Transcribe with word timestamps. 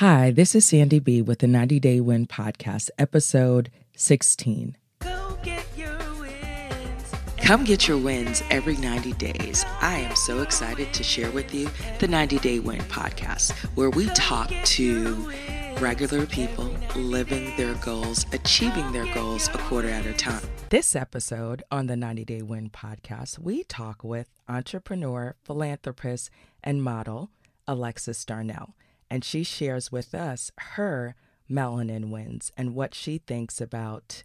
Hi, 0.00 0.30
this 0.30 0.54
is 0.54 0.66
Sandy 0.66 0.98
B 0.98 1.22
with 1.22 1.38
the 1.38 1.46
90 1.46 1.80
Day 1.80 2.02
Win 2.02 2.26
Podcast, 2.26 2.90
episode 2.98 3.70
16. 3.96 4.76
Come 5.00 5.38
get 7.64 7.88
your 7.88 7.96
wins 7.96 8.42
every 8.50 8.76
90 8.76 9.14
days. 9.14 9.64
I 9.80 10.00
am 10.00 10.14
so 10.14 10.42
excited 10.42 10.92
to 10.92 11.02
share 11.02 11.30
with 11.30 11.54
you 11.54 11.70
the 11.98 12.08
90 12.08 12.40
Day 12.40 12.58
Win 12.58 12.80
Podcast, 12.80 13.52
where 13.74 13.88
we 13.88 14.08
talk 14.08 14.50
to 14.50 15.32
regular 15.80 16.26
people 16.26 16.76
living 16.94 17.56
their 17.56 17.72
goals, 17.76 18.26
achieving 18.34 18.92
their 18.92 19.10
goals 19.14 19.48
a 19.48 19.56
quarter 19.56 19.88
at 19.88 20.04
a 20.04 20.12
time. 20.12 20.42
This 20.68 20.94
episode 20.94 21.62
on 21.70 21.86
the 21.86 21.96
90 21.96 22.26
Day 22.26 22.42
Win 22.42 22.68
Podcast, 22.68 23.38
we 23.38 23.64
talk 23.64 24.04
with 24.04 24.28
entrepreneur, 24.46 25.36
philanthropist, 25.42 26.28
and 26.62 26.82
model 26.82 27.30
Alexis 27.66 28.22
Darnell 28.26 28.74
and 29.10 29.24
she 29.24 29.42
shares 29.42 29.92
with 29.92 30.14
us 30.14 30.50
her 30.58 31.14
melanin 31.50 32.10
wins 32.10 32.52
and 32.56 32.74
what 32.74 32.94
she 32.94 33.18
thinks 33.18 33.60
about 33.60 34.22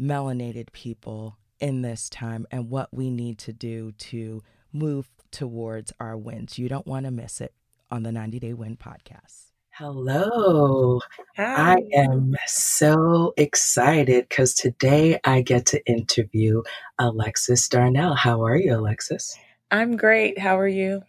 melanated 0.00 0.72
people 0.72 1.36
in 1.60 1.82
this 1.82 2.08
time 2.08 2.46
and 2.50 2.70
what 2.70 2.92
we 2.92 3.10
need 3.10 3.38
to 3.38 3.52
do 3.52 3.92
to 3.92 4.42
move 4.72 5.08
towards 5.30 5.92
our 6.00 6.16
wins. 6.16 6.58
You 6.58 6.68
don't 6.68 6.86
want 6.86 7.06
to 7.06 7.10
miss 7.10 7.40
it 7.40 7.54
on 7.90 8.02
the 8.02 8.12
90 8.12 8.38
Day 8.40 8.52
Win 8.52 8.76
podcast. 8.76 9.50
Hello. 9.70 11.00
Hi. 11.36 11.74
I 11.74 11.76
am 11.94 12.36
so 12.46 13.34
excited 13.36 14.28
because 14.28 14.54
today 14.54 15.18
I 15.24 15.42
get 15.42 15.66
to 15.66 15.84
interview 15.84 16.62
Alexis 16.98 17.68
Darnell. 17.68 18.14
How 18.14 18.44
are 18.44 18.56
you, 18.56 18.76
Alexis? 18.76 19.36
I'm 19.72 19.96
great. 19.96 20.38
How 20.38 20.60
are 20.60 20.68
you? 20.68 21.02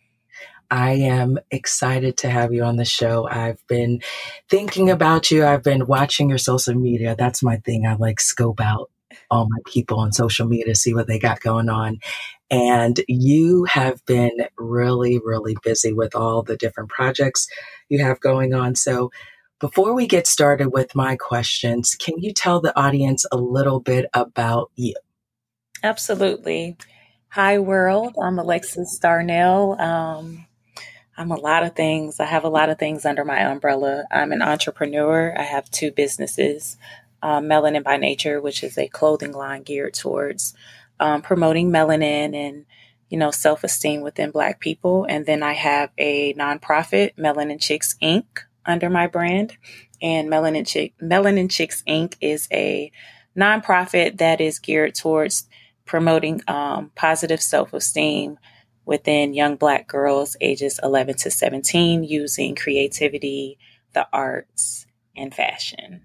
I 0.69 0.91
am 0.93 1.39
excited 1.51 2.17
to 2.17 2.29
have 2.29 2.53
you 2.53 2.63
on 2.63 2.77
the 2.77 2.85
show. 2.85 3.27
I've 3.27 3.65
been 3.67 4.01
thinking 4.49 4.89
about 4.89 5.31
you. 5.31 5.45
I've 5.45 5.63
been 5.63 5.85
watching 5.85 6.29
your 6.29 6.37
social 6.37 6.75
media. 6.75 7.15
That's 7.17 7.43
my 7.43 7.57
thing. 7.57 7.85
I 7.85 7.95
like 7.95 8.19
scope 8.19 8.61
out 8.61 8.89
all 9.31 9.47
my 9.49 9.59
people 9.65 9.99
on 9.99 10.11
social 10.11 10.47
media 10.47 10.65
to 10.65 10.75
see 10.75 10.93
what 10.93 11.07
they 11.07 11.19
got 11.19 11.39
going 11.39 11.69
on. 11.69 11.99
And 12.51 12.99
you 13.07 13.63
have 13.65 14.05
been 14.05 14.31
really, 14.57 15.19
really 15.23 15.55
busy 15.63 15.93
with 15.93 16.15
all 16.15 16.43
the 16.43 16.57
different 16.57 16.89
projects 16.89 17.47
you 17.89 18.03
have 18.03 18.19
going 18.19 18.53
on. 18.53 18.75
So 18.75 19.11
before 19.59 19.93
we 19.93 20.05
get 20.05 20.27
started 20.27 20.73
with 20.73 20.95
my 20.95 21.15
questions, 21.15 21.95
can 21.95 22.15
you 22.17 22.33
tell 22.33 22.59
the 22.59 22.77
audience 22.77 23.25
a 23.31 23.37
little 23.37 23.79
bit 23.79 24.05
about 24.13 24.71
you? 24.75 24.95
Absolutely. 25.81 26.77
Hi, 27.29 27.59
world. 27.59 28.15
I'm 28.21 28.39
Alexis 28.39 28.97
Darnell. 28.97 29.79
Um, 29.81 30.44
I'm 31.17 31.31
a 31.31 31.39
lot 31.39 31.63
of 31.63 31.75
things. 31.75 32.19
I 32.19 32.25
have 32.25 32.43
a 32.43 32.49
lot 32.49 32.69
of 32.69 32.77
things 32.77 33.05
under 33.05 33.23
my 33.23 33.39
umbrella. 33.39 34.05
I'm 34.11 34.31
an 34.31 34.41
entrepreneur. 34.41 35.33
I 35.37 35.43
have 35.43 35.69
two 35.71 35.91
businesses 35.91 36.77
um, 37.21 37.45
Melanin 37.45 37.83
by 37.83 37.97
Nature, 37.97 38.41
which 38.41 38.63
is 38.63 38.77
a 38.77 38.87
clothing 38.87 39.31
line 39.31 39.63
geared 39.63 39.93
towards 39.93 40.53
um, 40.99 41.21
promoting 41.21 41.71
melanin 41.71 42.35
and 42.35 42.65
you 43.09 43.17
know 43.17 43.31
self 43.31 43.63
esteem 43.63 44.01
within 44.01 44.31
Black 44.31 44.59
people. 44.59 45.05
And 45.07 45.25
then 45.25 45.41
I 45.41 45.53
have 45.53 45.91
a 45.97 46.33
nonprofit, 46.33 47.15
Melanin 47.15 47.61
Chicks 47.61 47.95
Inc., 48.01 48.25
under 48.65 48.89
my 48.89 49.07
brand. 49.07 49.57
And 50.01 50.29
Melanin 50.29 50.67
Chick 50.67 50.93
Melanin 51.01 51.49
Chicks 51.49 51.81
Inc. 51.87 52.15
is 52.19 52.47
a 52.51 52.91
nonprofit 53.37 54.17
that 54.17 54.41
is 54.41 54.59
geared 54.59 54.95
towards 54.95 55.47
promoting 55.85 56.41
um, 56.47 56.91
positive 56.95 57.41
self 57.41 57.73
esteem 57.73 58.37
within 58.85 59.33
young 59.33 59.55
Black 59.55 59.87
girls 59.87 60.37
ages 60.41 60.79
11 60.81 61.15
to 61.17 61.31
17 61.31 62.03
using 62.03 62.55
creativity, 62.55 63.57
the 63.93 64.07
arts, 64.13 64.85
and 65.15 65.33
fashion. 65.33 66.01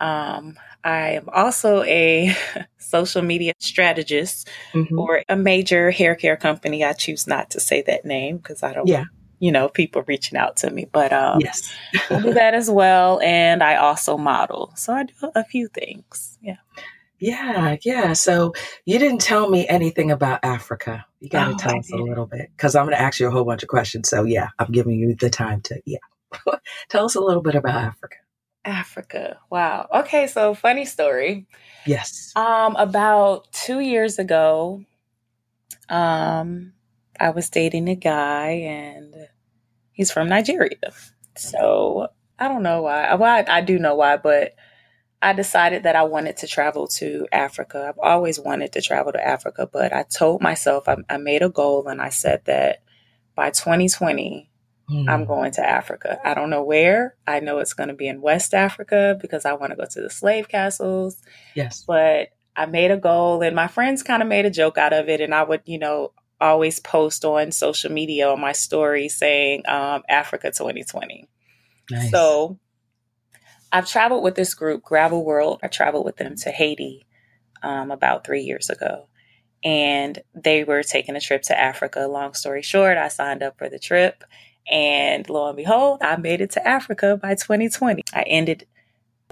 Um, 0.00 0.56
I 0.84 1.12
am 1.12 1.28
also 1.32 1.82
a 1.82 2.34
social 2.78 3.22
media 3.22 3.54
strategist 3.58 4.48
mm-hmm. 4.72 4.94
for 4.94 5.22
a 5.28 5.36
major 5.36 5.90
hair 5.90 6.14
care 6.14 6.36
company. 6.36 6.84
I 6.84 6.92
choose 6.92 7.26
not 7.26 7.50
to 7.50 7.60
say 7.60 7.82
that 7.82 8.04
name 8.04 8.38
because 8.38 8.62
I 8.62 8.72
don't, 8.72 8.86
yeah. 8.86 9.04
you 9.38 9.50
know, 9.50 9.68
people 9.68 10.04
reaching 10.06 10.38
out 10.38 10.56
to 10.58 10.70
me. 10.70 10.86
But 10.90 11.12
um, 11.12 11.40
yes, 11.40 11.72
I 12.10 12.20
do 12.20 12.34
that 12.34 12.54
as 12.54 12.70
well, 12.70 13.20
and 13.20 13.62
I 13.62 13.76
also 13.76 14.18
model. 14.18 14.72
So 14.76 14.92
I 14.92 15.04
do 15.04 15.14
a 15.34 15.44
few 15.44 15.68
things. 15.68 16.38
Yeah. 16.42 16.56
Yeah, 17.18 17.76
yeah. 17.82 18.12
So 18.12 18.52
you 18.84 18.98
didn't 18.98 19.20
tell 19.20 19.48
me 19.48 19.66
anything 19.68 20.10
about 20.10 20.40
Africa. 20.42 21.06
You 21.20 21.28
got 21.28 21.46
to 21.46 21.54
oh, 21.54 21.56
tell 21.56 21.78
us 21.78 21.92
a 21.92 21.96
little 21.96 22.26
bit 22.26 22.50
because 22.56 22.76
I'm 22.76 22.84
going 22.84 22.96
to 22.96 23.00
ask 23.00 23.20
you 23.20 23.28
a 23.28 23.30
whole 23.30 23.44
bunch 23.44 23.62
of 23.62 23.68
questions. 23.68 24.08
So 24.08 24.24
yeah, 24.24 24.48
I'm 24.58 24.70
giving 24.70 24.98
you 24.98 25.14
the 25.14 25.30
time 25.30 25.60
to 25.62 25.80
yeah. 25.86 25.98
tell 26.88 27.06
us 27.06 27.14
a 27.14 27.20
little 27.20 27.42
bit 27.42 27.54
about 27.54 27.82
Africa. 27.82 28.16
Africa. 28.64 29.38
Wow. 29.48 29.88
Okay, 29.94 30.26
so 30.26 30.54
funny 30.54 30.84
story. 30.84 31.46
Yes. 31.86 32.32
Um 32.36 32.76
about 32.76 33.50
2 33.52 33.80
years 33.80 34.18
ago, 34.18 34.84
um 35.88 36.72
I 37.18 37.30
was 37.30 37.48
dating 37.48 37.88
a 37.88 37.94
guy 37.94 38.50
and 38.50 39.14
he's 39.92 40.10
from 40.10 40.28
Nigeria. 40.28 40.92
So, 41.36 42.08
I 42.38 42.48
don't 42.48 42.62
know 42.62 42.82
why. 42.82 43.14
Well, 43.14 43.44
I, 43.48 43.58
I 43.58 43.60
do 43.60 43.78
know 43.78 43.94
why, 43.94 44.16
but 44.16 44.54
I 45.26 45.32
decided 45.32 45.82
that 45.82 45.96
I 45.96 46.04
wanted 46.04 46.36
to 46.36 46.46
travel 46.46 46.86
to 46.86 47.26
Africa. 47.32 47.86
I've 47.88 47.98
always 47.98 48.38
wanted 48.38 48.74
to 48.74 48.80
travel 48.80 49.10
to 49.10 49.26
Africa, 49.26 49.68
but 49.70 49.92
I 49.92 50.04
told 50.04 50.40
myself 50.40 50.88
I, 50.88 50.98
I 51.10 51.16
made 51.16 51.42
a 51.42 51.48
goal 51.48 51.88
and 51.88 52.00
I 52.00 52.10
said 52.10 52.42
that 52.44 52.84
by 53.34 53.50
2020, 53.50 54.48
mm. 54.88 55.08
I'm 55.08 55.24
going 55.24 55.50
to 55.50 55.68
Africa. 55.68 56.20
I 56.24 56.34
don't 56.34 56.48
know 56.48 56.62
where. 56.62 57.16
I 57.26 57.40
know 57.40 57.58
it's 57.58 57.74
going 57.74 57.88
to 57.88 57.94
be 57.94 58.06
in 58.06 58.20
West 58.20 58.54
Africa 58.54 59.18
because 59.20 59.44
I 59.44 59.54
want 59.54 59.72
to 59.72 59.76
go 59.76 59.84
to 59.84 60.00
the 60.00 60.10
slave 60.10 60.48
castles. 60.48 61.20
Yes. 61.56 61.82
But 61.84 62.28
I 62.54 62.66
made 62.66 62.92
a 62.92 62.96
goal 62.96 63.42
and 63.42 63.56
my 63.56 63.66
friends 63.66 64.04
kind 64.04 64.22
of 64.22 64.28
made 64.28 64.46
a 64.46 64.50
joke 64.50 64.78
out 64.78 64.92
of 64.92 65.08
it. 65.08 65.20
And 65.20 65.34
I 65.34 65.42
would, 65.42 65.62
you 65.64 65.80
know, 65.80 66.12
always 66.40 66.78
post 66.78 67.24
on 67.24 67.50
social 67.50 67.90
media 67.90 68.30
on 68.30 68.40
my 68.40 68.52
story 68.52 69.08
saying 69.08 69.64
um, 69.66 70.04
Africa 70.08 70.52
2020. 70.52 71.28
Nice. 71.90 72.12
So 72.12 72.60
I've 73.72 73.88
traveled 73.88 74.22
with 74.22 74.34
this 74.34 74.54
group, 74.54 74.82
Gravel 74.82 75.24
World. 75.24 75.60
I 75.62 75.68
traveled 75.68 76.04
with 76.04 76.16
them 76.16 76.36
to 76.36 76.50
Haiti 76.50 77.06
um, 77.62 77.90
about 77.90 78.24
three 78.24 78.42
years 78.42 78.70
ago. 78.70 79.08
And 79.64 80.20
they 80.34 80.64
were 80.64 80.82
taking 80.82 81.16
a 81.16 81.20
trip 81.20 81.42
to 81.42 81.58
Africa. 81.58 82.06
Long 82.06 82.34
story 82.34 82.62
short, 82.62 82.96
I 82.96 83.08
signed 83.08 83.42
up 83.42 83.58
for 83.58 83.68
the 83.68 83.78
trip. 83.78 84.22
And 84.70 85.28
lo 85.28 85.48
and 85.48 85.56
behold, 85.56 86.00
I 86.02 86.16
made 86.16 86.40
it 86.40 86.50
to 86.52 86.66
Africa 86.66 87.18
by 87.20 87.34
2020. 87.34 88.02
I 88.12 88.22
ended 88.22 88.66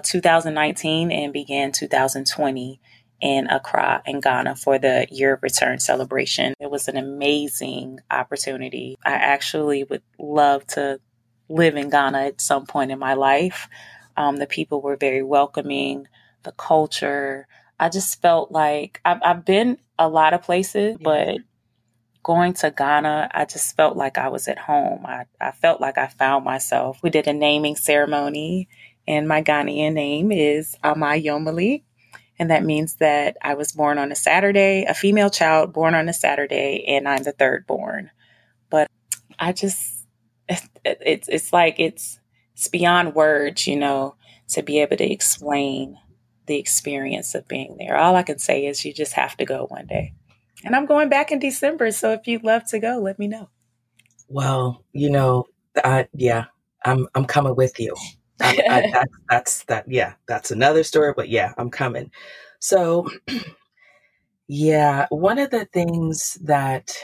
2019 0.03 1.11
and 1.11 1.33
began 1.33 1.71
2020 1.71 2.79
in 3.21 3.47
Accra 3.47 4.01
in 4.05 4.19
Ghana 4.19 4.55
for 4.55 4.77
the 4.77 5.07
year 5.09 5.33
of 5.33 5.43
return 5.43 5.79
celebration. 5.79 6.53
It 6.59 6.69
was 6.69 6.87
an 6.87 6.97
amazing 6.97 7.99
opportunity. 8.11 8.97
I 9.05 9.13
actually 9.13 9.83
would 9.85 10.03
love 10.19 10.65
to 10.67 10.99
live 11.49 11.75
in 11.75 11.89
Ghana 11.89 12.19
at 12.19 12.41
some 12.41 12.65
point 12.65 12.91
in 12.91 12.99
my 12.99 13.13
life. 13.13 13.67
Um, 14.17 14.37
the 14.37 14.47
people 14.47 14.81
were 14.81 14.95
very 14.95 15.23
welcoming, 15.23 16.07
the 16.43 16.51
culture. 16.53 17.47
I 17.79 17.89
just 17.89 18.21
felt 18.21 18.51
like 18.51 19.01
I've, 19.03 19.21
I've 19.23 19.45
been 19.45 19.77
a 19.99 20.07
lot 20.07 20.33
of 20.33 20.43
places, 20.43 20.97
but 21.01 21.37
going 22.23 22.53
to 22.53 22.71
Ghana, 22.71 23.29
I 23.33 23.45
just 23.45 23.75
felt 23.75 23.95
like 23.95 24.17
I 24.17 24.29
was 24.29 24.47
at 24.47 24.57
home. 24.57 25.05
I, 25.05 25.25
I 25.39 25.51
felt 25.51 25.79
like 25.79 25.97
I 25.97 26.07
found 26.07 26.43
myself. 26.43 26.99
We 27.03 27.11
did 27.11 27.27
a 27.27 27.33
naming 27.33 27.75
ceremony, 27.75 28.67
and 29.07 29.27
my 29.27 29.43
Ghanaian 29.43 29.93
name 29.93 30.31
is 30.31 30.75
Amayomali. 30.83 31.83
And 32.39 32.49
that 32.49 32.65
means 32.65 32.95
that 32.95 33.37
I 33.41 33.53
was 33.53 33.71
born 33.71 33.97
on 33.97 34.11
a 34.11 34.15
Saturday, 34.15 34.85
a 34.85 34.93
female 34.95 35.29
child 35.29 35.71
born 35.71 35.93
on 35.93 36.09
a 36.09 36.13
Saturday, 36.13 36.83
and 36.87 37.07
I'm 37.07 37.23
the 37.23 37.31
third 37.31 37.67
born. 37.67 38.09
But 38.69 38.89
I 39.39 39.53
just, 39.53 40.07
it's, 40.49 40.67
it's, 40.83 41.29
it's 41.29 41.53
like 41.53 41.79
it's 41.79 42.19
it's 42.55 42.69
beyond 42.69 43.15
words, 43.15 43.67
you 43.67 43.75
know, 43.75 44.15
to 44.49 44.63
be 44.63 44.79
able 44.79 44.97
to 44.97 45.11
explain 45.11 45.97
the 46.45 46.57
experience 46.57 47.35
of 47.35 47.47
being 47.47 47.75
there. 47.77 47.97
All 47.97 48.15
I 48.15 48.23
can 48.23 48.39
say 48.39 48.65
is 48.65 48.85
you 48.85 48.93
just 48.93 49.13
have 49.13 49.35
to 49.37 49.45
go 49.45 49.65
one 49.65 49.87
day. 49.87 50.13
And 50.63 50.75
I'm 50.75 50.85
going 50.85 51.09
back 51.09 51.31
in 51.31 51.39
December, 51.39 51.91
so 51.91 52.13
if 52.13 52.27
you'd 52.27 52.43
love 52.43 52.65
to 52.69 52.79
go, 52.79 52.97
let 52.97 53.19
me 53.19 53.27
know. 53.27 53.49
Well, 54.29 54.83
you 54.93 55.09
know, 55.09 55.45
I, 55.83 56.07
yeah, 56.13 56.45
I'm 56.83 57.07
I'm 57.13 57.25
coming 57.25 57.55
with 57.55 57.79
you. 57.79 57.93
I, 58.39 58.63
I, 58.69 58.81
that, 58.93 59.07
that's 59.29 59.63
that. 59.65 59.85
Yeah, 59.87 60.13
that's 60.27 60.49
another 60.49 60.83
story. 60.83 61.13
But 61.15 61.29
yeah, 61.29 61.53
I'm 61.57 61.69
coming. 61.69 62.09
So, 62.59 63.07
yeah, 64.47 65.07
one 65.09 65.39
of 65.39 65.51
the 65.51 65.65
things 65.65 66.37
that 66.43 66.95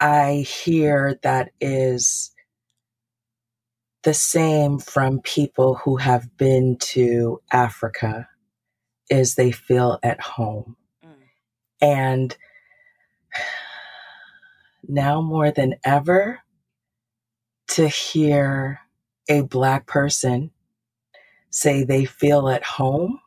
I 0.00 0.44
hear 0.46 1.18
that 1.22 1.52
is 1.60 2.33
the 4.04 4.14
same 4.14 4.78
from 4.78 5.20
people 5.20 5.76
who 5.76 5.96
have 5.96 6.36
been 6.36 6.76
to 6.78 7.40
Africa 7.50 8.28
is 9.10 9.34
they 9.34 9.50
feel 9.50 9.98
at 10.02 10.20
home. 10.20 10.76
Mm. 11.04 11.12
And 11.80 12.36
now 14.86 15.20
more 15.22 15.50
than 15.50 15.76
ever, 15.84 16.40
to 17.66 17.88
hear 17.88 18.80
a 19.28 19.40
Black 19.40 19.86
person 19.86 20.50
say 21.50 21.82
they 21.82 22.04
feel 22.04 22.48
at 22.48 22.62
home 22.62 23.20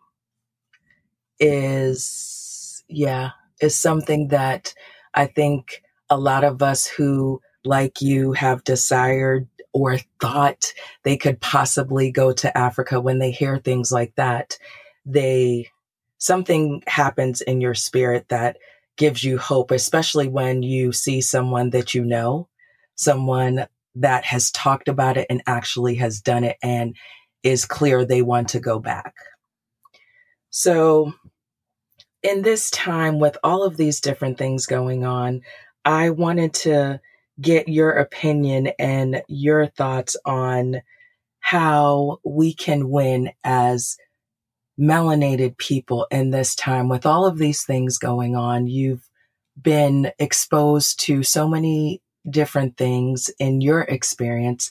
is, 1.39 2.83
yeah, 2.87 3.31
is 3.59 3.75
something 3.75 4.27
that 4.27 4.73
I 5.13 5.25
think 5.25 5.81
a 6.09 6.17
lot 6.17 6.43
of 6.43 6.61
us 6.61 6.85
who, 6.85 7.41
like 7.65 8.01
you, 8.01 8.33
have 8.33 8.63
desired 8.63 9.47
or 9.77 9.99
thought 10.19 10.73
they 11.03 11.17
could 11.17 11.39
possibly 11.39 12.11
go 12.11 12.33
to 12.33 12.57
Africa 12.57 12.99
when 12.99 13.19
they 13.19 13.29
hear 13.29 13.57
things 13.57 13.91
like 13.91 14.15
that, 14.15 14.57
they, 15.05 15.69
something 16.17 16.81
happens 16.87 17.41
in 17.41 17.61
your 17.61 17.75
spirit 17.75 18.25
that 18.29 18.57
gives 18.97 19.23
you 19.23 19.37
hope, 19.37 19.69
especially 19.69 20.27
when 20.27 20.63
you 20.63 20.91
see 20.91 21.21
someone 21.21 21.69
that 21.69 21.93
you 21.93 22.03
know, 22.03 22.49
someone 22.95 23.67
that 23.93 24.25
has 24.25 24.49
talked 24.49 24.87
about 24.87 25.15
it 25.15 25.27
and 25.29 25.43
actually 25.45 25.95
has 25.95 26.21
done 26.21 26.43
it 26.43 26.57
and 26.63 26.95
is 27.43 27.65
clear 27.65 28.03
they 28.03 28.23
want 28.23 28.49
to 28.49 28.59
go 28.59 28.79
back. 28.79 29.13
So, 30.49 31.13
in 32.23 32.41
this 32.41 32.71
time 32.71 33.19
with 33.19 33.37
all 33.43 33.63
of 33.63 33.77
these 33.77 34.01
different 34.01 34.39
things 34.39 34.65
going 34.65 35.05
on, 35.05 35.41
I 35.85 36.09
wanted 36.09 36.55
to 36.55 36.99
get 37.39 37.67
your 37.67 37.91
opinion 37.91 38.67
and 38.79 39.21
your 39.27 39.67
thoughts 39.67 40.15
on 40.25 40.81
how 41.39 42.19
we 42.23 42.53
can 42.53 42.89
win 42.89 43.31
as 43.43 43.97
melanated 44.79 45.57
people 45.57 46.07
in 46.11 46.31
this 46.31 46.55
time 46.55 46.89
with 46.89 47.05
all 47.05 47.25
of 47.25 47.37
these 47.37 47.63
things 47.63 47.97
going 47.97 48.35
on. 48.35 48.67
You've 48.67 49.07
been 49.59 50.11
exposed 50.19 50.99
to 51.01 51.23
so 51.23 51.47
many 51.47 52.01
different 52.29 52.77
things 52.77 53.29
in 53.39 53.61
your 53.61 53.81
experience. 53.81 54.69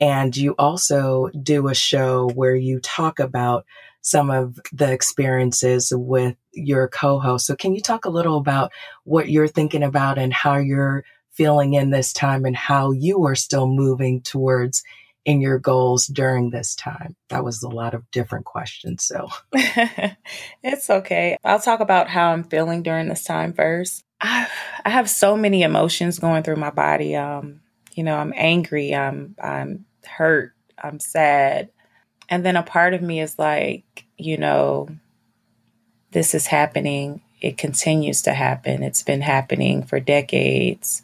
And 0.00 0.36
you 0.36 0.54
also 0.58 1.30
do 1.42 1.68
a 1.68 1.74
show 1.74 2.28
where 2.34 2.56
you 2.56 2.80
talk 2.80 3.18
about 3.18 3.64
some 4.02 4.30
of 4.30 4.60
the 4.72 4.92
experiences 4.92 5.92
with 5.94 6.36
your 6.52 6.86
co 6.86 7.18
host. 7.18 7.46
So, 7.46 7.56
can 7.56 7.74
you 7.74 7.80
talk 7.80 8.04
a 8.04 8.10
little 8.10 8.36
about 8.36 8.72
what 9.04 9.30
you're 9.30 9.48
thinking 9.48 9.82
about 9.82 10.18
and 10.18 10.32
how 10.32 10.58
you're 10.58 11.04
feeling 11.36 11.74
in 11.74 11.90
this 11.90 12.12
time 12.12 12.44
and 12.44 12.56
how 12.56 12.92
you 12.92 13.24
are 13.26 13.34
still 13.34 13.66
moving 13.66 14.20
towards 14.22 14.82
in 15.24 15.40
your 15.40 15.58
goals 15.58 16.06
during 16.06 16.50
this 16.50 16.74
time? 16.74 17.16
That 17.28 17.44
was 17.44 17.62
a 17.62 17.68
lot 17.68 17.94
of 17.94 18.10
different 18.10 18.44
questions. 18.44 19.04
So, 19.04 19.28
it's 20.62 20.90
okay. 20.90 21.36
I'll 21.44 21.60
talk 21.60 21.80
about 21.80 22.08
how 22.08 22.32
I'm 22.32 22.44
feeling 22.44 22.82
during 22.82 23.08
this 23.08 23.24
time 23.24 23.52
first. 23.52 24.02
I, 24.20 24.48
I 24.84 24.90
have 24.90 25.10
so 25.10 25.36
many 25.36 25.62
emotions 25.62 26.18
going 26.18 26.42
through 26.42 26.56
my 26.56 26.70
body. 26.70 27.16
Um, 27.16 27.60
you 27.94 28.04
know, 28.04 28.16
I'm 28.16 28.32
angry, 28.36 28.94
I'm 28.94 29.34
I'm 29.42 29.86
hurt, 30.06 30.52
I'm 30.82 31.00
sad. 31.00 31.70
And 32.28 32.44
then 32.44 32.56
a 32.56 32.62
part 32.62 32.94
of 32.94 33.02
me 33.02 33.20
is 33.20 33.38
like, 33.38 34.04
you 34.18 34.36
know, 34.36 34.88
this 36.10 36.34
is 36.34 36.46
happening. 36.46 37.22
It 37.40 37.58
continues 37.58 38.22
to 38.22 38.32
happen. 38.32 38.82
It's 38.82 39.02
been 39.02 39.20
happening 39.20 39.82
for 39.82 40.00
decades. 40.00 41.02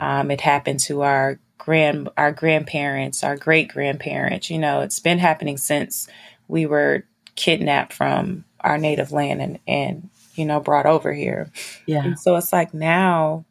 Um, 0.00 0.30
it 0.30 0.40
happened 0.40 0.80
to 0.80 1.02
our 1.02 1.38
grand 1.58 2.08
our 2.16 2.32
grandparents, 2.32 3.24
our 3.24 3.36
great 3.36 3.68
grandparents. 3.68 4.50
You 4.50 4.58
know, 4.58 4.80
it's 4.80 5.00
been 5.00 5.18
happening 5.18 5.56
since 5.56 6.08
we 6.48 6.66
were 6.66 7.04
kidnapped 7.34 7.92
from 7.92 8.44
our 8.60 8.78
native 8.78 9.12
land 9.12 9.42
and 9.42 9.58
and 9.66 10.10
you 10.34 10.44
know 10.44 10.60
brought 10.60 10.86
over 10.86 11.12
here. 11.12 11.50
Yeah. 11.86 12.04
And 12.04 12.18
so 12.18 12.36
it's 12.36 12.52
like 12.52 12.74
now 12.74 13.44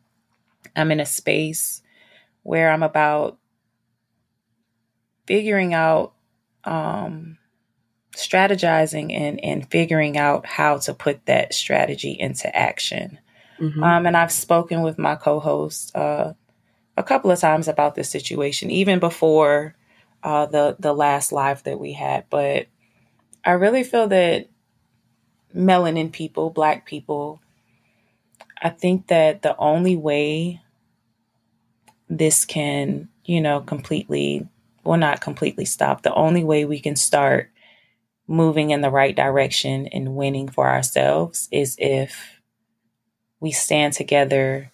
I'm 0.76 0.92
in 0.92 1.00
a 1.00 1.06
space 1.06 1.82
where 2.44 2.70
I'm 2.72 2.84
about 2.84 3.38
figuring 5.26 5.74
out 5.74 6.14
um, 6.64 7.38
strategizing 8.16 9.12
and, 9.14 9.44
and 9.44 9.70
figuring 9.70 10.18
out 10.18 10.46
how 10.46 10.78
to 10.78 10.94
put 10.94 11.26
that 11.26 11.54
strategy 11.54 12.12
into 12.12 12.54
action. 12.56 13.20
Mm-hmm. 13.60 13.84
Um, 13.84 14.06
and 14.06 14.18
I've 14.18 14.32
spoken 14.32 14.82
with 14.82 14.98
my 14.98 15.16
co 15.16 15.40
host 15.40 15.96
uh, 15.96 16.34
a 16.98 17.04
couple 17.04 17.32
of 17.32 17.40
times 17.40 17.68
about 17.68 17.96
this 17.96 18.10
situation, 18.10 18.72
even 18.72 19.00
before 19.00 19.76
uh, 20.24 20.46
the, 20.48 20.76
the 20.80 20.94
last 20.94 21.32
live 21.32 21.64
that 21.64 21.80
we 21.80 21.94
had. 21.94 22.26
But 22.30 22.68
I 23.44 23.52
really 23.52 23.84
feel 23.84 24.08
that 24.08 24.50
melanin 25.56 26.12
people, 26.12 26.50
black 26.50 26.86
people, 26.86 27.40
I 28.62 28.70
think 28.70 29.08
that 29.08 29.42
the 29.42 29.56
only 29.58 29.96
way 29.96 30.62
this 32.10 32.46
can, 32.46 33.10
you 33.24 33.42
know, 33.42 33.62
completely, 33.62 34.48
well, 34.84 34.98
not 34.98 35.22
completely 35.22 35.66
stop, 35.66 36.02
the 36.02 36.14
only 36.14 36.44
way 36.44 36.66
we 36.66 36.80
can 36.80 36.96
start 36.96 37.52
moving 38.28 38.72
in 38.72 38.82
the 38.82 38.90
right 38.90 39.16
direction 39.16 39.88
and 39.88 40.16
winning 40.16 40.48
for 40.48 40.68
ourselves 40.68 41.48
is 41.52 41.76
if 41.80 42.35
we 43.40 43.52
stand 43.52 43.94
together 43.94 44.72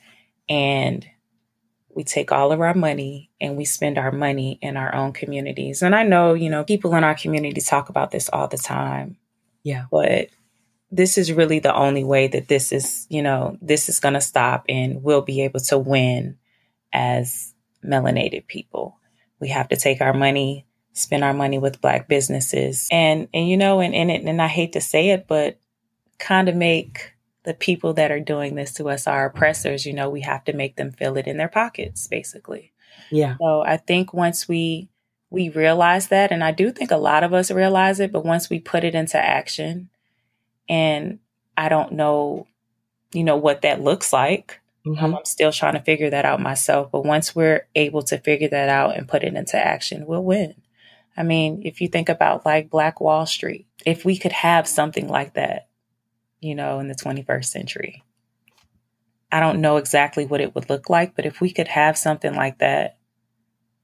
and 0.49 1.05
we 1.93 2.03
take 2.03 2.31
all 2.31 2.51
of 2.51 2.61
our 2.61 2.73
money 2.73 3.29
and 3.39 3.57
we 3.57 3.65
spend 3.65 3.97
our 3.97 4.11
money 4.11 4.57
in 4.61 4.77
our 4.77 4.93
own 4.93 5.13
communities. 5.13 5.81
And 5.81 5.95
I 5.95 6.03
know, 6.03 6.33
you 6.33 6.49
know, 6.49 6.63
people 6.63 6.95
in 6.95 7.03
our 7.03 7.15
community 7.15 7.61
talk 7.61 7.89
about 7.89 8.11
this 8.11 8.29
all 8.29 8.47
the 8.47 8.57
time. 8.57 9.17
Yeah. 9.63 9.85
But 9.91 10.29
this 10.91 11.17
is 11.17 11.31
really 11.31 11.59
the 11.59 11.73
only 11.73 12.03
way 12.03 12.27
that 12.27 12.47
this 12.47 12.71
is, 12.71 13.07
you 13.09 13.21
know, 13.21 13.57
this 13.61 13.89
is 13.89 13.99
going 13.99 14.13
to 14.13 14.21
stop 14.21 14.65
and 14.67 15.03
we'll 15.03 15.21
be 15.21 15.41
able 15.41 15.59
to 15.61 15.77
win 15.77 16.37
as 16.93 17.53
melanated 17.83 18.47
people. 18.47 18.97
We 19.39 19.49
have 19.49 19.69
to 19.69 19.75
take 19.75 20.01
our 20.01 20.13
money, 20.13 20.65
spend 20.93 21.23
our 21.23 21.33
money 21.33 21.57
with 21.57 21.81
black 21.81 22.07
businesses 22.07 22.87
and, 22.91 23.27
and, 23.33 23.49
you 23.49 23.57
know, 23.57 23.79
and, 23.79 23.95
and, 23.95 24.11
it, 24.11 24.23
and 24.23 24.41
I 24.41 24.47
hate 24.47 24.73
to 24.73 24.81
say 24.81 25.09
it, 25.09 25.27
but 25.27 25.57
kind 26.19 26.49
of 26.49 26.55
make 26.55 27.10
the 27.43 27.53
people 27.53 27.93
that 27.93 28.11
are 28.11 28.19
doing 28.19 28.55
this 28.55 28.73
to 28.75 28.89
us, 28.89 29.07
are 29.07 29.25
oppressors, 29.25 29.85
you 29.85 29.93
know, 29.93 30.09
we 30.09 30.21
have 30.21 30.43
to 30.45 30.53
make 30.53 30.75
them 30.75 30.91
feel 30.91 31.17
it 31.17 31.27
in 31.27 31.37
their 31.37 31.47
pockets, 31.47 32.07
basically. 32.07 32.71
Yeah. 33.09 33.35
So 33.39 33.61
I 33.61 33.77
think 33.77 34.13
once 34.13 34.47
we, 34.47 34.89
we 35.29 35.49
realize 35.49 36.09
that, 36.09 36.31
and 36.31 36.43
I 36.43 36.51
do 36.51 36.71
think 36.71 36.91
a 36.91 36.97
lot 36.97 37.23
of 37.23 37.33
us 37.33 37.49
realize 37.49 37.99
it, 37.99 38.11
but 38.11 38.25
once 38.25 38.49
we 38.49 38.59
put 38.59 38.83
it 38.83 38.95
into 38.95 39.17
action, 39.17 39.89
and 40.69 41.19
I 41.57 41.69
don't 41.69 41.93
know, 41.93 42.47
you 43.11 43.23
know, 43.23 43.37
what 43.37 43.61
that 43.63 43.81
looks 43.81 44.13
like. 44.13 44.59
Mm-hmm. 44.85 45.03
Um, 45.03 45.15
I'm 45.15 45.25
still 45.25 45.51
trying 45.51 45.73
to 45.73 45.81
figure 45.81 46.09
that 46.09 46.25
out 46.25 46.41
myself. 46.41 46.91
But 46.91 47.05
once 47.05 47.35
we're 47.35 47.67
able 47.75 48.03
to 48.03 48.17
figure 48.17 48.49
that 48.49 48.69
out 48.69 48.97
and 48.97 49.07
put 49.07 49.23
it 49.23 49.33
into 49.33 49.57
action, 49.57 50.05
we'll 50.05 50.23
win. 50.23 50.55
I 51.17 51.23
mean, 51.23 51.61
if 51.65 51.81
you 51.81 51.87
think 51.87 52.09
about 52.09 52.45
like 52.45 52.69
Black 52.69 53.01
Wall 53.01 53.25
Street, 53.25 53.67
if 53.85 54.05
we 54.05 54.17
could 54.17 54.31
have 54.31 54.67
something 54.67 55.07
like 55.07 55.33
that, 55.33 55.67
you 56.41 56.55
know, 56.55 56.79
in 56.79 56.87
the 56.87 56.95
21st 56.95 57.45
century, 57.45 58.03
I 59.31 59.39
don't 59.39 59.61
know 59.61 59.77
exactly 59.77 60.25
what 60.25 60.41
it 60.41 60.53
would 60.55 60.69
look 60.69 60.89
like, 60.89 61.15
but 61.15 61.25
if 61.25 61.39
we 61.39 61.51
could 61.51 61.69
have 61.69 61.97
something 61.97 62.35
like 62.35 62.57
that, 62.59 62.97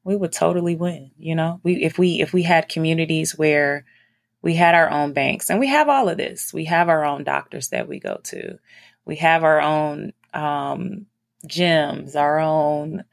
we 0.04 0.16
would 0.16 0.34
totally 0.34 0.76
win. 0.76 1.12
You 1.18 1.36
know, 1.36 1.62
we 1.64 1.84
if 1.84 1.98
we 1.98 2.22
if 2.22 2.34
we 2.34 2.44
had 2.44 2.70
communities 2.70 3.38
where 3.38 3.86
we 4.42 4.54
had 4.54 4.76
our 4.76 4.90
own 4.90 5.14
banks 5.14 5.50
and 5.50 5.60
we 5.60 5.68
have 5.68 5.90
all 5.90 6.10
of 6.10 6.18
this. 6.18 6.54
We 6.54 6.66
have 6.66 6.90
our 6.90 7.04
own 7.04 7.24
doctors 7.24 7.70
that 7.70 7.88
we 7.88 8.00
go 8.00 8.20
to. 8.26 8.58
We 9.06 9.18
have 9.18 9.44
our 9.44 9.62
own 9.62 10.14
um, 10.34 11.08
gyms, 11.48 12.16
our 12.16 12.40
own 12.40 13.04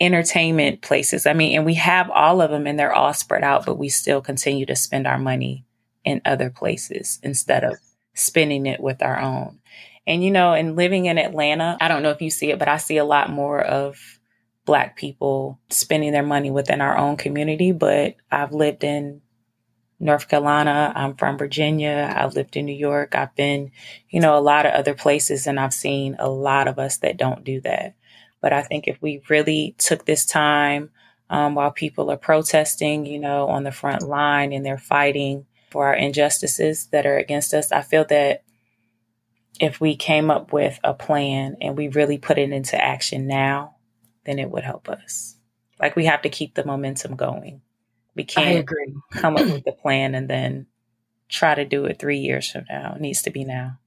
entertainment 0.00 0.82
places. 0.82 1.26
I 1.26 1.32
mean, 1.32 1.56
and 1.56 1.66
we 1.66 1.74
have 1.74 2.10
all 2.10 2.40
of 2.40 2.50
them 2.50 2.66
and 2.66 2.78
they're 2.78 2.92
all 2.92 3.14
spread 3.14 3.42
out, 3.42 3.64
but 3.64 3.78
we 3.78 3.88
still 3.88 4.20
continue 4.20 4.66
to 4.66 4.76
spend 4.76 5.06
our 5.06 5.18
money 5.18 5.64
in 6.04 6.20
other 6.24 6.50
places 6.50 7.18
instead 7.22 7.64
of 7.64 7.78
spending 8.16 8.66
it 8.66 8.80
with 8.80 9.02
our 9.02 9.20
own. 9.20 9.60
And, 10.06 10.24
you 10.24 10.30
know, 10.30 10.52
and 10.52 10.76
living 10.76 11.06
in 11.06 11.18
Atlanta, 11.18 11.76
I 11.80 11.88
don't 11.88 12.02
know 12.02 12.10
if 12.10 12.22
you 12.22 12.30
see 12.30 12.50
it, 12.50 12.58
but 12.58 12.68
I 12.68 12.76
see 12.76 12.96
a 12.96 13.04
lot 13.04 13.30
more 13.30 13.60
of 13.60 13.98
Black 14.64 14.96
people 14.96 15.60
spending 15.70 16.12
their 16.12 16.22
money 16.22 16.50
within 16.50 16.80
our 16.80 16.96
own 16.96 17.16
community. 17.16 17.72
But 17.72 18.16
I've 18.30 18.52
lived 18.52 18.84
in 18.84 19.20
North 19.98 20.28
Carolina. 20.28 20.92
I'm 20.94 21.16
from 21.16 21.38
Virginia. 21.38 22.12
I've 22.16 22.34
lived 22.34 22.56
in 22.56 22.66
New 22.66 22.76
York. 22.76 23.14
I've 23.14 23.34
been, 23.34 23.72
you 24.08 24.20
know, 24.20 24.36
a 24.36 24.40
lot 24.40 24.66
of 24.66 24.72
other 24.72 24.94
places 24.94 25.46
and 25.46 25.58
I've 25.58 25.74
seen 25.74 26.16
a 26.18 26.28
lot 26.28 26.68
of 26.68 26.78
us 26.78 26.98
that 26.98 27.16
don't 27.16 27.44
do 27.44 27.60
that. 27.62 27.94
But 28.40 28.52
I 28.52 28.62
think 28.62 28.86
if 28.86 29.00
we 29.00 29.22
really 29.28 29.74
took 29.78 30.04
this 30.04 30.26
time 30.26 30.90
um, 31.30 31.54
while 31.54 31.70
people 31.70 32.10
are 32.10 32.16
protesting, 32.16 33.06
you 33.06 33.18
know, 33.18 33.48
on 33.48 33.64
the 33.64 33.72
front 33.72 34.02
line 34.02 34.52
and 34.52 34.64
they're 34.64 34.78
fighting 34.78 35.46
for 35.76 35.88
our 35.88 35.94
injustices 35.94 36.86
that 36.86 37.04
are 37.04 37.18
against 37.18 37.52
us, 37.52 37.70
I 37.70 37.82
feel 37.82 38.06
that 38.06 38.44
if 39.60 39.78
we 39.78 39.94
came 39.94 40.30
up 40.30 40.50
with 40.50 40.80
a 40.82 40.94
plan 40.94 41.58
and 41.60 41.76
we 41.76 41.88
really 41.88 42.16
put 42.16 42.38
it 42.38 42.50
into 42.50 42.82
action 42.82 43.26
now, 43.26 43.76
then 44.24 44.38
it 44.38 44.50
would 44.50 44.64
help 44.64 44.88
us. 44.88 45.36
Like 45.78 45.94
we 45.94 46.06
have 46.06 46.22
to 46.22 46.30
keep 46.30 46.54
the 46.54 46.64
momentum 46.64 47.14
going. 47.14 47.60
We 48.14 48.24
can't 48.24 48.66
come 49.12 49.36
up 49.36 49.44
with 49.44 49.64
the 49.66 49.72
plan 49.72 50.14
and 50.14 50.30
then 50.30 50.66
try 51.28 51.54
to 51.54 51.66
do 51.66 51.84
it 51.84 51.98
three 51.98 52.20
years 52.20 52.50
from 52.50 52.64
now. 52.70 52.94
It 52.94 53.02
needs 53.02 53.20
to 53.24 53.30
be 53.30 53.44
now. 53.44 53.78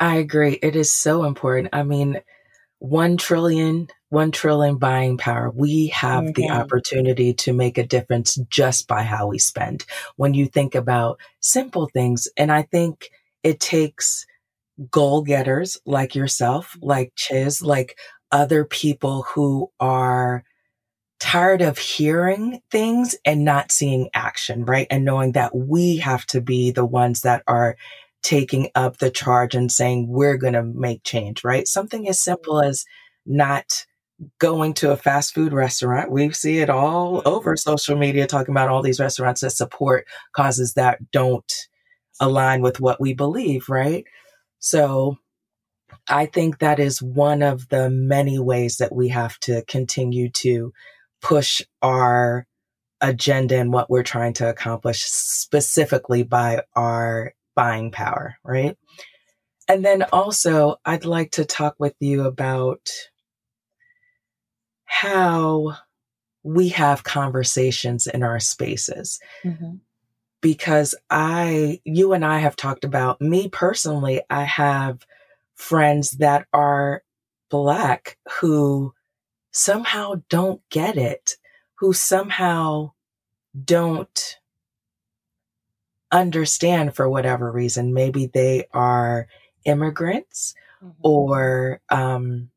I 0.00 0.16
agree. 0.16 0.58
It 0.60 0.74
is 0.74 0.90
so 0.90 1.22
important. 1.22 1.68
I 1.72 1.84
mean, 1.84 2.20
one 2.78 3.16
trillion, 3.16 3.88
one 4.08 4.30
trillion 4.30 4.76
buying 4.78 5.18
power. 5.18 5.50
We 5.50 5.88
have 5.88 6.24
mm-hmm. 6.24 6.32
the 6.40 6.50
opportunity 6.50 7.34
to 7.34 7.52
make 7.52 7.78
a 7.78 7.86
difference 7.86 8.36
just 8.50 8.86
by 8.86 9.02
how 9.02 9.28
we 9.28 9.38
spend. 9.38 9.84
When 10.16 10.34
you 10.34 10.46
think 10.46 10.74
about 10.74 11.18
simple 11.40 11.88
things, 11.88 12.28
and 12.36 12.52
I 12.52 12.62
think 12.62 13.10
it 13.42 13.60
takes 13.60 14.26
goal 14.90 15.22
getters 15.22 15.78
like 15.86 16.14
yourself, 16.14 16.76
like 16.82 17.12
Chiz, 17.16 17.62
like 17.62 17.98
other 18.30 18.64
people 18.64 19.22
who 19.22 19.70
are 19.80 20.44
tired 21.18 21.62
of 21.62 21.78
hearing 21.78 22.60
things 22.70 23.16
and 23.24 23.44
not 23.44 23.72
seeing 23.72 24.10
action, 24.12 24.64
right? 24.64 24.86
And 24.90 25.04
knowing 25.04 25.32
that 25.32 25.56
we 25.56 25.96
have 25.98 26.26
to 26.26 26.40
be 26.40 26.70
the 26.70 26.84
ones 26.84 27.22
that 27.22 27.42
are 27.46 27.76
taking 28.26 28.68
up 28.74 28.96
the 28.98 29.08
charge 29.08 29.54
and 29.54 29.70
saying, 29.70 30.08
we're 30.08 30.36
going 30.36 30.54
to 30.54 30.64
make 30.64 31.04
change, 31.04 31.44
right? 31.44 31.68
Something 31.68 32.08
as 32.08 32.16
mm-hmm. 32.16 32.32
simple 32.32 32.60
as 32.60 32.84
not 33.24 33.86
going 34.40 34.74
to 34.74 34.90
a 34.90 34.96
fast 34.96 35.32
food 35.32 35.52
restaurant. 35.52 36.10
We 36.10 36.32
see 36.32 36.58
it 36.58 36.68
all 36.68 37.22
over 37.24 37.52
mm-hmm. 37.52 37.70
social 37.70 37.96
media 37.96 38.26
talking 38.26 38.52
about 38.52 38.68
all 38.68 38.82
these 38.82 38.98
restaurants 38.98 39.42
that 39.42 39.50
support 39.50 40.08
causes 40.32 40.74
that 40.74 40.98
don't 41.12 41.52
align 42.18 42.62
with 42.62 42.80
what 42.80 43.00
we 43.00 43.14
believe, 43.14 43.68
right? 43.68 44.04
So 44.58 45.18
I 46.08 46.26
think 46.26 46.58
that 46.58 46.80
is 46.80 47.00
one 47.00 47.42
of 47.42 47.68
the 47.68 47.88
many 47.88 48.40
ways 48.40 48.78
that 48.78 48.92
we 48.92 49.10
have 49.10 49.38
to 49.40 49.62
continue 49.68 50.30
to 50.30 50.72
push 51.22 51.62
our 51.80 52.44
agenda 53.00 53.56
and 53.56 53.72
what 53.72 53.88
we're 53.88 54.02
trying 54.02 54.32
to 54.32 54.48
accomplish 54.48 55.04
specifically 55.04 56.24
by 56.24 56.62
our 56.74 57.32
buying 57.56 57.90
power, 57.90 58.36
right? 58.44 58.76
And 59.68 59.84
then 59.84 60.04
also, 60.12 60.76
I'd 60.84 61.04
like 61.04 61.32
to 61.32 61.44
talk 61.44 61.74
with 61.78 61.94
you 61.98 62.22
about 62.24 62.88
how 64.84 65.76
we 66.44 66.68
have 66.68 67.02
conversations 67.02 68.06
in 68.06 68.22
our 68.22 68.38
spaces. 68.38 69.18
Mm-hmm. 69.42 69.76
Because 70.40 70.94
I, 71.10 71.80
you 71.84 72.12
and 72.12 72.24
I 72.24 72.38
have 72.38 72.54
talked 72.54 72.84
about 72.84 73.20
me 73.20 73.48
personally, 73.48 74.22
I 74.30 74.44
have 74.44 75.04
friends 75.56 76.12
that 76.12 76.46
are 76.52 77.02
Black 77.50 78.18
who 78.40 78.92
somehow 79.50 80.22
don't 80.28 80.60
get 80.70 80.96
it, 80.96 81.32
who 81.78 81.92
somehow 81.92 82.92
don't 83.64 84.36
understand 86.12 86.94
for 86.94 87.08
whatever 87.08 87.50
reason. 87.50 87.94
Maybe 87.94 88.26
they 88.26 88.66
are 88.72 89.28
immigrants 89.64 90.54
mm-hmm. 90.82 90.90
or 91.02 91.80
um, 91.90 92.50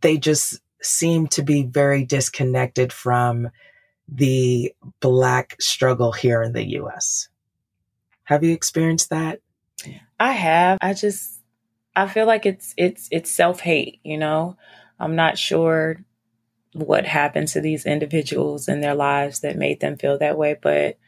they 0.00 0.18
just 0.18 0.60
seem 0.82 1.26
to 1.28 1.42
be 1.42 1.62
very 1.62 2.04
disconnected 2.04 2.92
from 2.92 3.50
the 4.08 4.74
Black 5.00 5.56
struggle 5.60 6.12
here 6.12 6.42
in 6.42 6.52
the 6.52 6.64
US. 6.80 7.28
Have 8.24 8.44
you 8.44 8.52
experienced 8.52 9.10
that? 9.10 9.40
I 10.18 10.32
have. 10.32 10.78
I 10.80 10.94
just 10.94 11.40
I 11.94 12.08
feel 12.08 12.26
like 12.26 12.46
it's 12.46 12.74
it's 12.76 13.08
it's 13.10 13.30
self-hate, 13.30 14.00
you 14.02 14.18
know. 14.18 14.56
I'm 14.98 15.16
not 15.16 15.38
sure 15.38 16.04
what 16.72 17.06
happened 17.06 17.48
to 17.48 17.60
these 17.60 17.86
individuals 17.86 18.68
in 18.68 18.80
their 18.80 18.94
lives 18.94 19.40
that 19.40 19.56
made 19.56 19.80
them 19.80 19.96
feel 19.96 20.18
that 20.18 20.38
way, 20.38 20.56
but 20.60 20.98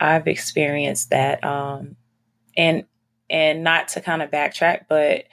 I've 0.00 0.26
experienced 0.26 1.10
that. 1.10 1.44
Um, 1.44 1.96
and 2.56 2.84
and 3.30 3.62
not 3.62 3.88
to 3.88 4.00
kind 4.00 4.22
of 4.22 4.30
backtrack, 4.30 4.86
but 4.88 5.24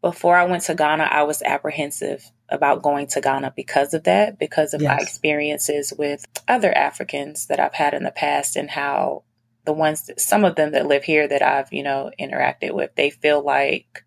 before 0.00 0.36
I 0.36 0.44
went 0.44 0.64
to 0.64 0.74
Ghana, 0.74 1.04
I 1.04 1.22
was 1.22 1.42
apprehensive 1.42 2.24
about 2.48 2.82
going 2.82 3.06
to 3.08 3.20
Ghana 3.20 3.54
because 3.56 3.94
of 3.94 4.04
that, 4.04 4.38
because 4.38 4.74
of 4.74 4.82
yes. 4.82 4.88
my 4.88 5.02
experiences 5.02 5.92
with 5.96 6.24
other 6.48 6.76
Africans 6.76 7.46
that 7.46 7.60
I've 7.60 7.74
had 7.74 7.94
in 7.94 8.02
the 8.02 8.10
past 8.10 8.56
and 8.56 8.70
how 8.70 9.22
the 9.64 9.72
ones 9.72 10.06
that, 10.06 10.20
some 10.20 10.44
of 10.44 10.56
them 10.56 10.72
that 10.72 10.86
live 10.86 11.04
here 11.04 11.26
that 11.28 11.42
I've, 11.42 11.72
you 11.72 11.82
know, 11.82 12.10
interacted 12.20 12.72
with, 12.72 12.94
they 12.96 13.10
feel 13.10 13.42
like 13.42 14.04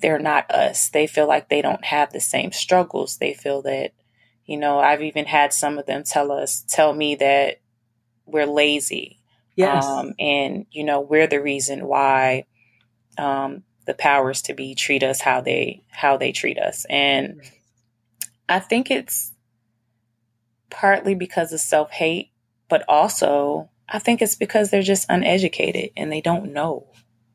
they're 0.00 0.18
not 0.18 0.50
us. 0.50 0.90
They 0.90 1.06
feel 1.06 1.26
like 1.26 1.48
they 1.48 1.62
don't 1.62 1.84
have 1.84 2.12
the 2.12 2.20
same 2.20 2.52
struggles. 2.52 3.18
They 3.18 3.32
feel 3.32 3.62
that, 3.62 3.92
you 4.44 4.56
know, 4.56 4.78
I've 4.78 5.02
even 5.02 5.24
had 5.24 5.52
some 5.52 5.78
of 5.78 5.86
them 5.86 6.02
tell 6.04 6.32
us, 6.32 6.64
tell 6.68 6.92
me 6.92 7.14
that 7.16 7.60
we're 8.26 8.46
lazy. 8.46 9.20
Yes. 9.54 9.86
Um, 9.86 10.14
and, 10.18 10.66
you 10.70 10.84
know, 10.84 11.00
we're 11.00 11.26
the 11.26 11.40
reason 11.40 11.86
why 11.86 12.44
um, 13.16 13.62
the 13.86 13.94
powers 13.94 14.42
to 14.42 14.54
be 14.54 14.74
treat 14.74 15.02
us 15.02 15.20
how 15.20 15.40
they 15.40 15.82
how 15.90 16.16
they 16.16 16.32
treat 16.32 16.58
us. 16.58 16.84
And 16.90 17.40
I 18.48 18.58
think 18.58 18.90
it's 18.90 19.32
partly 20.68 21.14
because 21.14 21.52
of 21.52 21.60
self-hate, 21.60 22.30
but 22.68 22.84
also 22.88 23.70
I 23.88 23.98
think 23.98 24.20
it's 24.20 24.34
because 24.34 24.70
they're 24.70 24.82
just 24.82 25.06
uneducated 25.08 25.90
and 25.96 26.12
they 26.12 26.20
don't 26.20 26.52
know. 26.52 26.88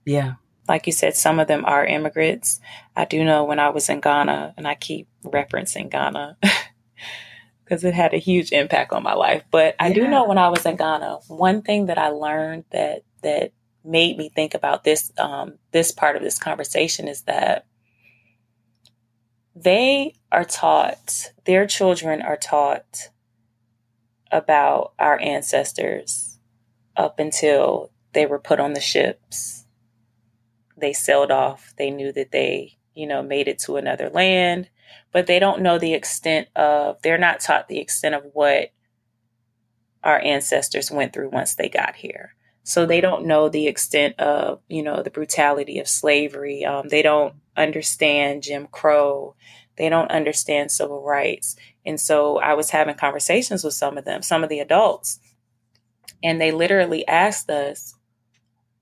Yeah 0.06 0.36
like 0.72 0.88
you 0.88 0.94
said, 0.94 1.16
some 1.16 1.40
of 1.40 1.48
them 1.48 1.66
are 1.66 1.86
immigrants. 1.86 2.62
I 2.96 3.04
do 3.04 3.26
know 3.26 3.44
when 3.44 3.60
I 3.60 3.70
was 3.70 3.90
in 3.90 4.00
Ghana, 4.00 4.54
and 4.56 4.68
I 4.68 4.76
keep 4.76 5.10
referencing 5.24 5.90
Ghana 5.92 6.38
because 7.72 7.86
it 7.86 7.94
had 7.94 8.14
a 8.14 8.18
huge 8.18 8.52
impact 8.52 8.92
on 8.92 9.02
my 9.02 9.14
life. 9.14 9.46
But 9.50 9.78
I 9.80 9.88
yeah. 9.88 9.94
do 9.94 10.08
know 10.10 10.26
when 10.26 10.38
I 10.38 10.50
was 10.50 10.66
in 10.66 10.76
Ghana, 10.76 11.20
one 11.30 11.62
thing 11.62 11.86
that 11.86 11.98
I 11.98 12.10
learned 12.10 12.66
that 12.72 13.04
that 13.24 13.54
made 13.86 14.18
me 14.18 14.28
think 14.28 14.54
about 14.54 14.84
this 14.84 15.10
um, 15.18 15.54
this 15.72 15.94
part 15.94 16.18
of 16.18 16.22
this 16.22 16.38
conversation 16.38 17.08
is 17.08 17.22
that 17.22 17.66
they 19.56 20.16
are 20.34 20.44
taught, 20.44 21.32
their 21.46 21.66
children 21.66 22.22
are 22.22 22.36
taught 22.36 23.10
about 24.34 24.92
our 25.00 25.18
ancestors 25.22 26.40
up 26.98 27.20
until 27.20 27.90
they 28.12 28.26
were 28.26 28.40
put 28.40 28.60
on 28.60 28.74
the 28.74 28.82
ships 28.82 29.62
they 30.76 30.92
sailed 30.92 31.32
off. 31.32 31.74
They 31.78 31.90
knew 31.90 32.12
that 32.12 32.32
they, 32.32 32.80
you 32.94 33.08
know, 33.08 33.24
made 33.24 33.48
it 33.48 33.60
to 33.60 33.78
another 33.78 34.10
land, 34.10 34.70
but 35.12 35.28
they 35.28 35.40
don't 35.40 35.62
know 35.62 35.78
the 35.78 35.94
extent 35.94 36.48
of, 36.56 37.02
they're 37.02 37.18
not 37.18 37.40
taught 37.40 37.68
the 37.68 37.80
extent 37.80 38.16
of 38.16 38.24
what 38.34 38.72
our 40.04 40.20
ancestors 40.20 40.90
went 40.92 41.14
through 41.14 41.30
once 41.30 41.56
they 41.56 41.70
got 41.70 41.96
here. 41.96 42.36
So 42.64 42.86
they 42.86 43.02
don't 43.02 43.26
know 43.26 43.50
the 43.50 43.68
extent 43.68 44.20
of, 44.20 44.62
you 44.68 44.84
know, 44.84 45.02
the 45.02 45.10
brutality 45.10 45.80
of 45.80 45.88
slavery. 45.88 46.64
Um, 46.64 46.88
they 46.90 47.02
don't 47.02 47.36
understand 47.58 48.44
Jim 48.44 48.68
Crow. 48.72 49.36
They 49.78 49.90
don't 49.90 50.12
understand 50.12 50.72
civil 50.72 51.02
rights. 51.04 51.56
And 51.86 52.00
so 52.00 52.38
I 52.38 52.54
was 52.54 52.70
having 52.70 52.96
conversations 52.96 53.64
with 53.64 53.74
some 53.74 53.98
of 53.98 54.06
them, 54.06 54.22
some 54.22 54.44
of 54.44 54.50
the 54.50 54.60
adults, 54.60 55.20
and 56.24 56.40
they 56.40 56.52
literally 56.52 57.08
asked 57.08 57.50
us, 57.50 57.96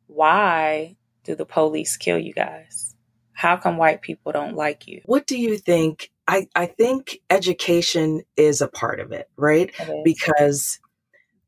why 0.07 0.97
do 1.23 1.35
the 1.35 1.45
police 1.45 1.95
kill 1.95 2.17
you 2.17 2.33
guys? 2.33 2.88
How 3.39 3.55
come 3.55 3.77
white 3.77 4.01
people 4.01 4.33
don't 4.33 4.57
like 4.57 4.85
you? 4.85 4.99
What 5.05 5.25
do 5.25 5.39
you 5.39 5.57
think? 5.57 6.11
I, 6.27 6.49
I 6.55 6.65
think 6.65 7.19
education 7.29 8.23
is 8.35 8.59
a 8.59 8.67
part 8.67 8.99
of 8.99 9.13
it, 9.13 9.29
right? 9.37 9.71
Because 10.03 10.77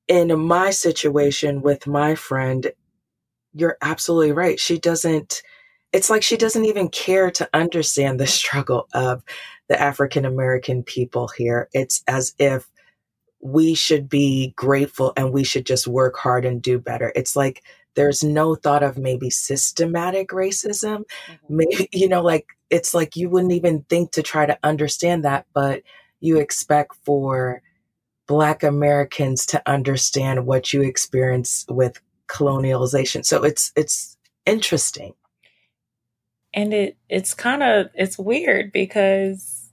in 0.08 0.40
my 0.40 0.70
situation 0.70 1.62
with 1.62 1.88
my 1.88 2.16
friend, 2.16 2.72
you're 3.54 3.76
absolutely 3.82 4.32
right. 4.32 4.58
She 4.58 4.80
doesn't, 4.80 5.44
it's 5.92 6.10
like 6.10 6.24
she 6.24 6.38
doesn't 6.38 6.64
even 6.64 6.88
care 6.88 7.30
to 7.32 7.50
understand 7.54 8.22
the 8.22 8.28
struggle 8.40 8.88
of 8.94 9.22
the 9.68 9.78
African 9.78 10.24
American 10.24 10.84
people 10.84 11.28
here. 11.28 11.68
It's 11.74 12.04
as 12.08 12.34
if 12.40 12.72
we 13.42 13.74
should 13.74 14.08
be 14.08 14.54
grateful 14.56 15.12
and 15.18 15.34
we 15.34 15.44
should 15.44 15.66
just 15.66 15.90
work 15.90 16.16
hard 16.16 16.46
and 16.46 16.62
do 16.62 16.80
better. 16.80 17.12
It's 17.18 17.36
like 17.36 17.64
there's 17.96 18.24
no 18.24 18.56
thought 18.56 18.84
of 18.84 18.98
maybe 18.98 19.30
systematic 19.30 20.30
racism. 20.30 21.04
Mm-hmm. 21.28 21.56
Maybe, 21.58 21.90
you 21.94 22.08
know, 22.08 22.22
like 22.22 22.48
it's 22.70 22.94
like 22.94 23.16
you 23.16 23.30
wouldn't 23.30 23.54
even 23.54 23.84
think 23.90 24.12
to 24.12 24.24
try 24.24 24.46
to 24.46 24.58
understand 24.64 25.26
that, 25.26 25.46
but 25.54 25.84
you 26.20 26.38
expect 26.38 26.96
for 27.04 27.62
Black 28.28 28.64
Americans 28.64 29.46
to 29.48 29.62
understand 29.70 30.46
what 30.46 30.72
you 30.72 30.82
experience 30.82 31.66
with 31.70 32.00
colonialization. 32.30 33.26
So 33.26 33.44
it's 33.44 33.72
it's 33.76 34.18
interesting. 34.46 35.14
And 36.54 36.74
it 36.74 36.98
it's 37.10 37.34
kind 37.34 37.64
of 37.64 37.90
it's 37.94 38.18
weird 38.18 38.72
because 38.72 39.72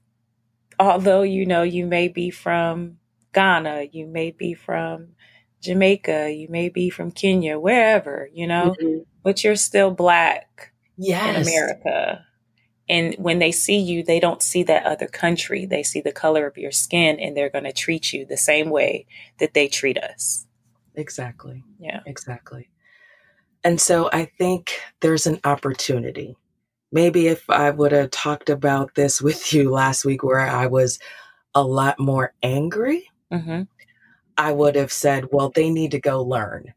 although 0.80 1.22
you 1.22 1.46
know 1.46 1.62
you 1.62 1.86
may 1.86 2.08
be 2.08 2.30
from 2.30 2.98
Ghana, 3.32 3.88
you 3.92 4.06
may 4.06 4.30
be 4.30 4.54
from 4.54 5.10
Jamaica, 5.60 6.32
you 6.32 6.48
may 6.48 6.68
be 6.68 6.90
from 6.90 7.10
Kenya, 7.10 7.58
wherever, 7.58 8.28
you 8.32 8.46
know, 8.46 8.74
mm-hmm. 8.80 8.98
but 9.22 9.42
you're 9.42 9.56
still 9.56 9.90
black 9.90 10.72
yes. 10.96 11.36
in 11.36 11.42
America. 11.42 12.24
And 12.88 13.14
when 13.16 13.38
they 13.38 13.52
see 13.52 13.78
you, 13.78 14.02
they 14.02 14.20
don't 14.20 14.42
see 14.42 14.62
that 14.62 14.86
other 14.86 15.06
country. 15.06 15.66
They 15.66 15.82
see 15.82 16.00
the 16.00 16.12
color 16.12 16.46
of 16.46 16.56
your 16.56 16.72
skin 16.72 17.20
and 17.20 17.36
they're 17.36 17.50
going 17.50 17.64
to 17.64 17.72
treat 17.72 18.12
you 18.12 18.24
the 18.24 18.36
same 18.36 18.70
way 18.70 19.06
that 19.40 19.52
they 19.52 19.68
treat 19.68 19.98
us. 19.98 20.46
Exactly. 20.94 21.64
Yeah. 21.78 22.00
Exactly. 22.06 22.70
And 23.62 23.80
so 23.80 24.08
I 24.12 24.26
think 24.38 24.80
there's 25.00 25.26
an 25.26 25.40
opportunity 25.44 26.36
maybe 26.92 27.28
if 27.28 27.48
I 27.50 27.70
would 27.70 27.92
have 27.92 28.10
talked 28.10 28.50
about 28.50 28.94
this 28.94 29.20
with 29.22 29.52
you 29.52 29.70
last 29.70 30.04
week 30.04 30.22
where 30.22 30.40
I 30.40 30.66
was 30.66 30.98
a 31.54 31.62
lot 31.62 31.98
more 31.98 32.34
angry, 32.42 33.10
mm-hmm. 33.32 33.62
I 34.38 34.52
would 34.52 34.76
have 34.76 34.92
said, 34.92 35.26
well, 35.32 35.50
they 35.50 35.68
need 35.68 35.90
to 35.90 36.00
go 36.00 36.22
learn. 36.22 36.72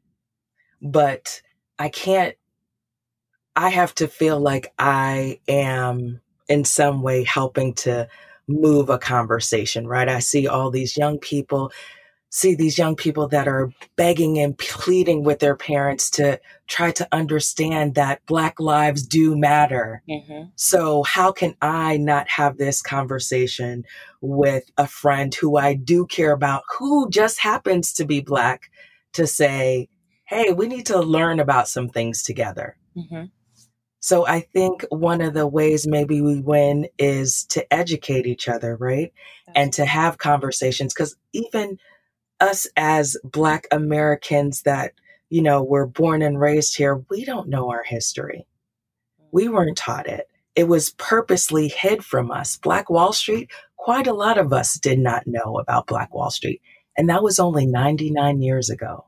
But 0.82 1.42
I 1.80 1.90
can't, 1.90 2.36
I 3.56 3.70
have 3.70 3.94
to 3.96 4.08
feel 4.08 4.40
like 4.40 4.74
I 4.80 5.40
am 5.48 6.22
in 6.50 6.66
some 6.66 7.04
way 7.04 7.24
helping 7.24 7.74
to 7.76 8.08
move 8.48 8.90
a 8.90 8.98
conversation, 8.98 9.88
right? 9.88 10.10
I 10.10 10.20
see 10.20 10.48
all 10.48 10.72
these 10.72 10.98
young 10.98 11.20
people 11.20 11.72
see 12.32 12.56
these 12.56 12.78
young 12.78 12.96
people 12.96 13.28
that 13.28 13.48
are 13.48 13.72
begging 13.98 14.40
and 14.40 14.58
pleading 14.58 15.24
with 15.24 15.40
their 15.40 15.56
parents 15.56 16.10
to 16.10 16.40
try 16.68 16.90
to 16.90 17.08
understand 17.12 17.96
that 17.96 18.26
Black 18.26 18.58
lives 18.60 19.06
do 19.06 19.38
matter. 19.38 20.02
Mm-hmm. 20.10 20.46
So, 20.56 21.04
how 21.04 21.34
can 21.34 21.56
I 21.62 21.98
not 21.98 22.30
have 22.30 22.58
this 22.58 22.82
conversation 22.82 23.84
with 24.22 24.64
a 24.78 24.88
friend 24.88 25.36
who 25.36 25.58
I 25.58 25.74
do 25.74 26.08
care 26.08 26.32
about, 26.32 26.64
who 26.80 27.10
just 27.10 27.40
happens 27.40 27.94
to 27.94 28.06
be 28.06 28.22
Black, 28.22 28.72
to 29.14 29.28
say, 29.28 29.90
hey, 30.26 30.54
we 30.54 30.68
need 30.68 30.86
to 30.86 31.02
learn 31.02 31.42
about 31.42 31.68
some 31.68 31.90
things 31.90 32.24
together? 32.24 32.78
Mm-hmm. 32.98 33.26
So, 34.00 34.26
I 34.26 34.40
think 34.40 34.86
one 34.90 35.20
of 35.20 35.34
the 35.34 35.48
ways 35.48 35.86
maybe 35.86 36.22
we 36.22 36.40
win 36.40 36.88
is 36.98 37.44
to 37.50 37.74
educate 37.74 38.26
each 38.26 38.48
other, 38.48 38.78
right? 38.78 39.12
And 39.54 39.74
to 39.74 39.84
have 39.84 40.18
conversations. 40.18 40.94
Because 40.94 41.18
even 41.34 41.78
us 42.42 42.68
as 42.76 43.18
Black 43.24 43.68
Americans 43.72 44.64
that, 44.64 44.94
you 45.30 45.42
know, 45.42 45.64
were 45.64 45.88
born 45.88 46.22
and 46.22 46.40
raised 46.40 46.76
here, 46.76 47.04
we 47.10 47.24
don't 47.26 47.50
know 47.50 47.70
our 47.70 47.84
history. 47.84 48.46
We 49.32 49.46
mm-hmm. 49.46 49.54
weren't 49.54 49.78
taught 49.78 50.08
it. 50.08 50.28
It 50.56 50.66
was 50.66 50.92
purposely 50.98 51.70
hid 51.70 52.04
from 52.04 52.32
us. 52.32 52.58
Black 52.58 52.90
Wall 52.90 53.14
Street, 53.14 53.50
quite 53.78 54.08
a 54.08 54.14
lot 54.14 54.38
of 54.38 54.52
us 54.52 54.78
did 54.78 55.00
not 55.00 55.26
know 55.26 55.58
about 55.60 55.88
Black 55.88 56.14
Wall 56.14 56.30
Street. 56.30 56.62
And 56.98 57.10
that 57.10 57.24
was 57.24 57.40
only 57.40 57.66
99 57.66 58.42
years 58.42 58.70
ago. 58.70 59.06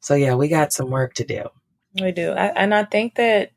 So, 0.00 0.14
yeah, 0.14 0.34
we 0.34 0.48
got 0.48 0.72
some 0.72 0.90
work 0.90 1.14
to 1.14 1.24
do. 1.24 1.44
We 2.00 2.12
do. 2.12 2.30
I, 2.32 2.46
and 2.48 2.74
I 2.74 2.84
think 2.84 3.14
that 3.14 3.52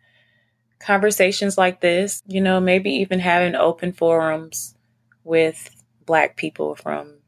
conversations 0.79 1.57
like 1.57 1.81
this, 1.81 2.21
you 2.27 2.41
know, 2.41 2.59
maybe 2.59 2.89
even 2.91 3.19
having 3.19 3.55
open 3.55 3.91
forums 3.93 4.75
with 5.23 5.76
black 6.07 6.37
people 6.37 6.75
from 6.75 7.19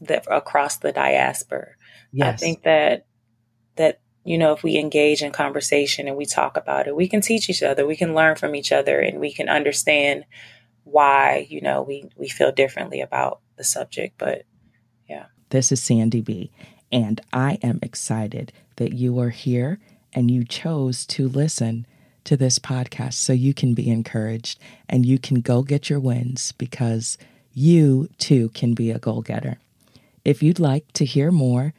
the, 0.00 0.22
across 0.30 0.76
the 0.76 0.92
diaspora. 0.92 1.68
Yes. 2.12 2.34
I 2.34 2.36
think 2.36 2.62
that 2.64 3.06
that 3.76 4.00
you 4.24 4.36
know 4.36 4.52
if 4.52 4.62
we 4.62 4.76
engage 4.76 5.22
in 5.22 5.32
conversation 5.32 6.08
and 6.08 6.16
we 6.16 6.26
talk 6.26 6.58
about 6.58 6.86
it, 6.86 6.94
we 6.94 7.08
can 7.08 7.22
teach 7.22 7.48
each 7.48 7.62
other, 7.62 7.86
we 7.86 7.96
can 7.96 8.14
learn 8.14 8.36
from 8.36 8.54
each 8.54 8.72
other, 8.72 9.00
and 9.00 9.18
we 9.20 9.32
can 9.32 9.48
understand 9.48 10.24
why 10.84 11.46
you 11.48 11.62
know 11.62 11.82
we 11.82 12.08
we 12.16 12.28
feel 12.28 12.52
differently 12.52 13.00
about 13.00 13.40
the 13.56 13.64
subject. 13.64 14.18
But 14.18 14.44
yeah, 15.08 15.26
this 15.48 15.72
is 15.72 15.82
Sandy 15.82 16.20
B, 16.20 16.50
and 16.92 17.20
I 17.32 17.58
am 17.62 17.78
excited 17.82 18.52
that 18.76 18.92
you 18.92 19.18
are 19.18 19.30
here 19.30 19.78
and 20.12 20.30
you 20.30 20.44
chose 20.44 21.04
to 21.06 21.28
listen 21.28 21.86
to 22.24 22.36
this 22.36 22.58
podcast 22.58 23.14
so 23.14 23.32
you 23.32 23.54
can 23.54 23.72
be 23.72 23.88
encouraged 23.88 24.58
and 24.88 25.06
you 25.06 25.18
can 25.18 25.40
go 25.40 25.62
get 25.62 25.88
your 25.88 26.00
wins 26.00 26.52
because 26.52 27.16
you 27.58 28.06
too 28.18 28.50
can 28.50 28.74
be 28.74 28.90
a 28.90 28.98
goal 28.98 29.22
getter. 29.22 29.58
If 30.26 30.42
you'd 30.42 30.60
like 30.60 30.92
to 30.92 31.06
hear 31.06 31.32
more, 31.32 31.72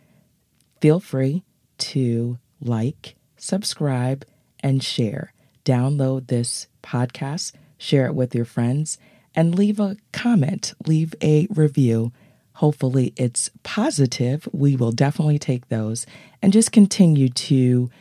feel 0.81 0.99
free 0.99 1.43
to 1.77 2.39
like, 2.59 3.15
subscribe, 3.37 4.25
and 4.61 4.83
share. 4.83 5.33
Download 5.63 6.27
this 6.27 6.65
podcast, 6.81 7.51
share 7.77 8.07
it 8.07 8.15
with 8.15 8.33
your 8.33 8.43
friends, 8.43 8.97
and 9.35 9.53
leave 9.53 9.79
a 9.79 9.97
comment, 10.11 10.73
leave 10.87 11.13
a 11.21 11.47
review. 11.51 12.11
Hopefully, 12.53 13.13
it's 13.15 13.51
positive. 13.61 14.49
We 14.51 14.75
will 14.75 14.91
definitely 14.91 15.37
take 15.37 15.69
those 15.69 16.07
and 16.41 16.51
just 16.51 16.71
continue 16.71 17.29
to 17.29 17.91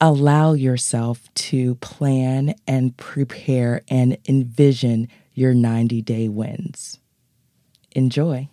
allow 0.00 0.52
yourself 0.52 1.28
to 1.34 1.74
plan 1.76 2.54
and 2.68 2.96
prepare 2.96 3.82
and 3.88 4.18
envision 4.28 5.08
your 5.34 5.54
90 5.54 6.02
day 6.02 6.28
wins. 6.28 6.98
Enjoy. 7.92 8.48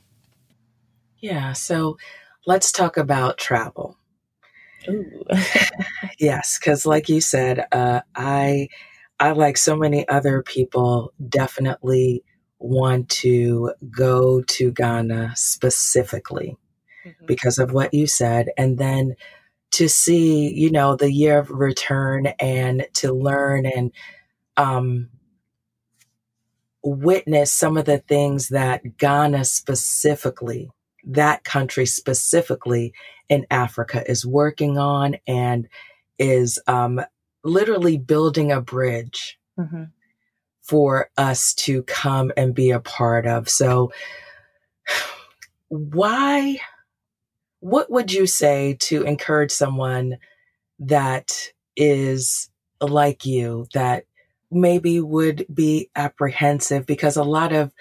Yeah, 1.20 1.54
so 1.54 1.98
let's 2.46 2.72
talk 2.72 2.98
about 2.98 3.38
travel. 3.38 3.98
yes, 6.20 6.58
because 6.58 6.86
like 6.86 7.08
you 7.08 7.22
said, 7.22 7.66
uh, 7.72 8.02
I, 8.16 8.70
I 9.20 9.32
like 9.32 9.58
so 9.58 9.76
many 9.76 10.08
other 10.08 10.42
people, 10.42 11.14
definitely 11.30 12.24
want 12.58 13.10
to 13.10 13.74
go 13.90 14.42
to 14.42 14.72
Ghana 14.72 15.34
specifically 15.36 16.58
mm-hmm. 17.06 17.26
because 17.28 17.60
of 17.60 17.72
what 17.72 17.94
you 17.94 18.08
said, 18.08 18.50
and 18.58 18.80
then 18.80 19.16
to 19.72 19.88
see, 19.88 20.52
you 20.54 20.72
know, 20.72 20.96
the 20.96 21.12
year 21.12 21.40
of 21.40 21.50
return 21.50 22.28
and 22.40 22.86
to 22.94 23.14
learn 23.14 23.66
and 23.66 23.92
um, 24.58 25.10
witness 26.84 27.52
some 27.52 27.78
of 27.78 27.86
the 27.86 28.00
things 28.00 28.50
that 28.50 28.98
Ghana 28.98 29.46
specifically, 29.46 30.72
that 31.04 31.44
country 31.44 31.86
specifically 31.86 32.94
in 33.30 33.46
Africa 33.50 34.04
is 34.10 34.26
working 34.26 34.78
on 34.78 35.18
and 35.28 35.68
is 36.18 36.60
um, 36.68 37.02
literally 37.44 37.98
building 37.98 38.52
a 38.52 38.62
bridge 38.62 39.40
mm-hmm. 39.60 39.86
for 40.62 41.10
us 41.18 41.54
to 41.54 41.84
come 41.84 42.32
and 42.36 42.54
be 42.54 42.72
a 42.72 42.80
part 42.80 43.26
of. 43.26 43.50
So, 43.50 43.92
why, 45.70 46.58
what 47.60 47.90
would 47.90 48.12
you 48.12 48.28
say 48.28 48.76
to 48.82 49.04
encourage 49.04 49.52
someone 49.52 50.18
that 50.80 51.32
is 51.78 52.50
like 52.82 53.26
you, 53.26 53.68
that 53.74 54.06
maybe 54.52 55.00
would 55.00 55.46
be 55.54 55.90
apprehensive 55.96 56.86
because 56.86 57.16
a 57.16 57.24
lot 57.24 57.54
of 57.54 57.72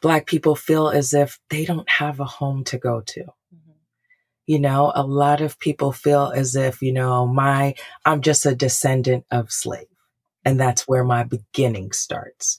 Black 0.00 0.26
people 0.26 0.54
feel 0.54 0.88
as 0.88 1.12
if 1.12 1.38
they 1.50 1.64
don't 1.64 1.88
have 1.88 2.20
a 2.20 2.24
home 2.24 2.64
to 2.64 2.78
go 2.78 3.02
to. 3.02 3.20
Mm-hmm. 3.20 3.72
You 4.46 4.60
know, 4.60 4.92
a 4.94 5.06
lot 5.06 5.40
of 5.40 5.58
people 5.58 5.92
feel 5.92 6.32
as 6.34 6.56
if, 6.56 6.80
you 6.80 6.92
know, 6.92 7.26
my, 7.26 7.74
I'm 8.04 8.22
just 8.22 8.46
a 8.46 8.54
descendant 8.54 9.26
of 9.30 9.52
slave 9.52 9.86
and 10.44 10.58
that's 10.58 10.88
where 10.88 11.04
my 11.04 11.24
beginning 11.24 11.92
starts. 11.92 12.56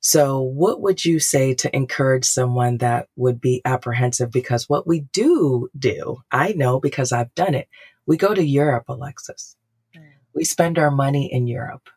So 0.00 0.40
what 0.40 0.80
would 0.80 1.04
you 1.04 1.18
say 1.18 1.54
to 1.54 1.74
encourage 1.74 2.24
someone 2.24 2.78
that 2.78 3.08
would 3.16 3.40
be 3.40 3.60
apprehensive? 3.64 4.30
Because 4.30 4.68
what 4.68 4.86
we 4.86 5.00
do 5.12 5.68
do, 5.76 6.22
I 6.30 6.52
know 6.52 6.78
because 6.80 7.12
I've 7.12 7.34
done 7.34 7.54
it. 7.54 7.68
We 8.06 8.16
go 8.16 8.32
to 8.32 8.42
Europe, 8.42 8.84
Alexis. 8.88 9.56
Mm. 9.94 10.04
We 10.34 10.44
spend 10.44 10.78
our 10.78 10.90
money 10.90 11.30
in 11.30 11.46
Europe. 11.46 11.90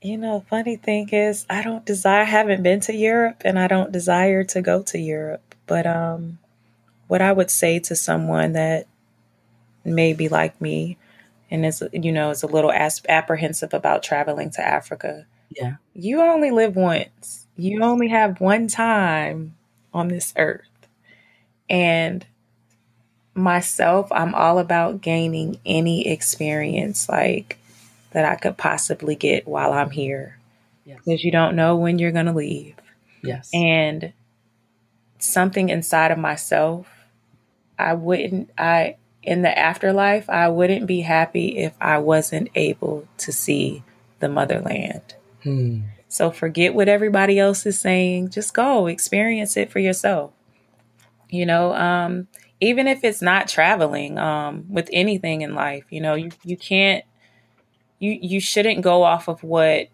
You 0.00 0.16
know, 0.16 0.44
funny 0.48 0.76
thing 0.76 1.08
is, 1.10 1.44
I 1.50 1.62
don't 1.62 1.84
desire, 1.84 2.22
I 2.22 2.24
haven't 2.24 2.62
been 2.62 2.80
to 2.80 2.94
Europe 2.94 3.42
and 3.44 3.58
I 3.58 3.66
don't 3.66 3.90
desire 3.90 4.44
to 4.44 4.62
go 4.62 4.82
to 4.84 4.98
Europe. 4.98 5.56
But 5.66 5.86
um, 5.86 6.38
what 7.08 7.20
I 7.20 7.32
would 7.32 7.50
say 7.50 7.80
to 7.80 7.96
someone 7.96 8.52
that 8.52 8.86
may 9.84 10.12
be 10.12 10.28
like 10.28 10.60
me 10.60 10.98
and 11.50 11.66
is, 11.66 11.82
you 11.92 12.12
know, 12.12 12.30
is 12.30 12.44
a 12.44 12.46
little 12.46 12.72
apprehensive 12.72 13.74
about 13.74 14.04
traveling 14.04 14.50
to 14.50 14.60
Africa. 14.66 15.26
Yeah. 15.50 15.76
You 15.94 16.20
only 16.20 16.52
live 16.52 16.76
once, 16.76 17.46
you 17.56 17.82
only 17.82 18.08
have 18.08 18.40
one 18.40 18.68
time 18.68 19.56
on 19.92 20.08
this 20.08 20.32
earth. 20.36 20.62
And 21.68 22.24
myself, 23.34 24.12
I'm 24.12 24.34
all 24.34 24.60
about 24.60 25.00
gaining 25.00 25.58
any 25.66 26.06
experience. 26.06 27.08
Like, 27.08 27.58
that 28.12 28.24
I 28.24 28.36
could 28.36 28.56
possibly 28.56 29.14
get 29.14 29.46
while 29.46 29.72
I'm 29.72 29.90
here. 29.90 30.38
Yes. 30.84 31.00
Because 31.04 31.24
you 31.24 31.30
don't 31.30 31.56
know 31.56 31.76
when 31.76 31.98
you're 31.98 32.12
going 32.12 32.26
to 32.26 32.32
leave. 32.32 32.74
Yes. 33.22 33.50
And 33.52 34.12
something 35.18 35.68
inside 35.68 36.10
of 36.10 36.18
myself, 36.18 36.88
I 37.78 37.94
wouldn't, 37.94 38.50
I, 38.56 38.96
in 39.22 39.42
the 39.42 39.56
afterlife, 39.56 40.30
I 40.30 40.48
wouldn't 40.48 40.86
be 40.86 41.00
happy 41.00 41.58
if 41.58 41.74
I 41.80 41.98
wasn't 41.98 42.48
able 42.54 43.06
to 43.18 43.32
see 43.32 43.82
the 44.20 44.28
motherland. 44.28 45.14
Hmm. 45.42 45.80
So 46.08 46.30
forget 46.30 46.74
what 46.74 46.88
everybody 46.88 47.38
else 47.38 47.66
is 47.66 47.78
saying. 47.78 48.30
Just 48.30 48.54
go 48.54 48.86
experience 48.86 49.56
it 49.56 49.70
for 49.70 49.78
yourself. 49.78 50.32
You 51.28 51.44
know, 51.44 51.74
um, 51.74 52.28
even 52.60 52.88
if 52.88 53.04
it's 53.04 53.20
not 53.20 53.48
traveling 53.48 54.18
um, 54.18 54.64
with 54.68 54.88
anything 54.92 55.42
in 55.42 55.54
life, 55.54 55.84
you 55.90 56.00
know, 56.00 56.14
you, 56.14 56.30
you 56.42 56.56
can't 56.56 57.04
you 57.98 58.18
you 58.20 58.40
shouldn't 58.40 58.82
go 58.82 59.02
off 59.02 59.28
of 59.28 59.42
what 59.42 59.88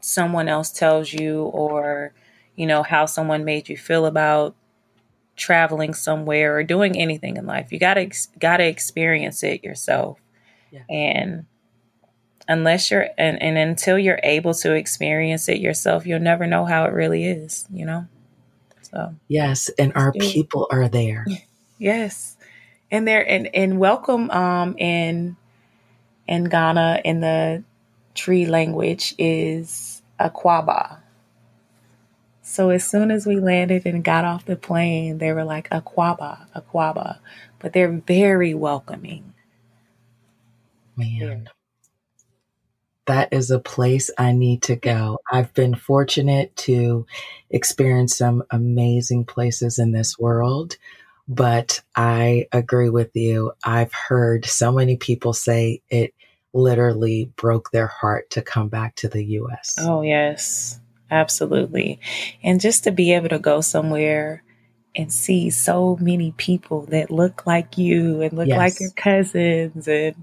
someone 0.00 0.48
else 0.48 0.70
tells 0.70 1.12
you 1.12 1.42
or 1.42 2.12
you 2.56 2.66
know 2.66 2.82
how 2.82 3.06
someone 3.06 3.44
made 3.44 3.68
you 3.68 3.76
feel 3.76 4.06
about 4.06 4.54
traveling 5.36 5.94
somewhere 5.94 6.56
or 6.56 6.62
doing 6.62 6.98
anything 6.98 7.36
in 7.36 7.46
life 7.46 7.72
you 7.72 7.78
got 7.78 7.94
to 7.94 8.10
got 8.38 8.58
to 8.58 8.64
experience 8.64 9.42
it 9.42 9.64
yourself 9.64 10.18
Yeah. 10.70 10.82
And 10.88 11.46
unless 12.48 12.90
you're 12.90 13.08
and, 13.16 13.40
and 13.40 13.56
until 13.56 13.98
you're 13.98 14.20
able 14.22 14.54
to 14.54 14.74
experience 14.74 15.48
it 15.48 15.58
yourself, 15.60 16.04
you'll 16.04 16.20
never 16.20 16.46
know 16.46 16.66
how 16.66 16.84
it 16.84 16.92
really 16.92 17.24
is, 17.24 17.66
you 17.72 17.86
know? 17.86 18.06
So 18.82 19.14
Yes, 19.28 19.70
and 19.78 19.92
our 19.94 20.12
people 20.12 20.66
are 20.70 20.88
there. 20.88 21.26
Yes. 21.78 22.36
And 22.90 23.06
they're 23.06 23.26
and, 23.26 23.54
and 23.54 23.78
welcome 23.78 24.30
um 24.30 24.76
in 24.78 25.36
in 26.30 26.44
Ghana 26.44 27.02
in 27.04 27.20
the 27.20 27.62
Twi 28.14 28.44
language 28.44 29.14
is 29.18 30.00
Akwaaba. 30.18 31.00
So 32.42 32.70
as 32.70 32.88
soon 32.88 33.10
as 33.10 33.26
we 33.26 33.36
landed 33.36 33.84
and 33.84 34.02
got 34.02 34.24
off 34.24 34.46
the 34.46 34.56
plane, 34.56 35.18
they 35.18 35.32
were 35.32 35.44
like 35.44 35.68
Akwaaba, 35.70 36.46
Akwaaba. 36.54 37.18
But 37.58 37.72
they're 37.72 38.00
very 38.06 38.54
welcoming. 38.54 39.34
Man. 40.96 41.48
That 43.06 43.32
is 43.32 43.50
a 43.50 43.58
place 43.58 44.10
I 44.16 44.32
need 44.32 44.62
to 44.64 44.76
go. 44.76 45.18
I've 45.32 45.52
been 45.54 45.74
fortunate 45.74 46.54
to 46.58 47.06
experience 47.50 48.16
some 48.16 48.44
amazing 48.50 49.24
places 49.24 49.80
in 49.80 49.90
this 49.90 50.16
world, 50.16 50.76
but 51.26 51.80
I 51.96 52.46
agree 52.52 52.90
with 52.90 53.10
you. 53.14 53.52
I've 53.64 53.92
heard 53.92 54.44
so 54.44 54.70
many 54.70 54.96
people 54.96 55.32
say 55.32 55.82
it 55.88 56.14
literally 56.52 57.32
broke 57.36 57.70
their 57.70 57.86
heart 57.86 58.30
to 58.30 58.42
come 58.42 58.68
back 58.68 58.94
to 58.96 59.08
the 59.08 59.24
US. 59.24 59.76
Oh, 59.78 60.02
yes, 60.02 60.80
absolutely. 61.10 62.00
And 62.42 62.60
just 62.60 62.84
to 62.84 62.90
be 62.90 63.12
able 63.14 63.28
to 63.28 63.38
go 63.38 63.60
somewhere 63.60 64.42
and 64.96 65.12
see 65.12 65.50
so 65.50 65.96
many 66.00 66.32
people 66.36 66.82
that 66.86 67.10
look 67.10 67.46
like 67.46 67.78
you 67.78 68.22
and 68.22 68.32
look 68.32 68.48
yes. 68.48 68.58
like 68.58 68.80
your 68.80 68.90
cousins 68.90 69.86
and 69.86 70.16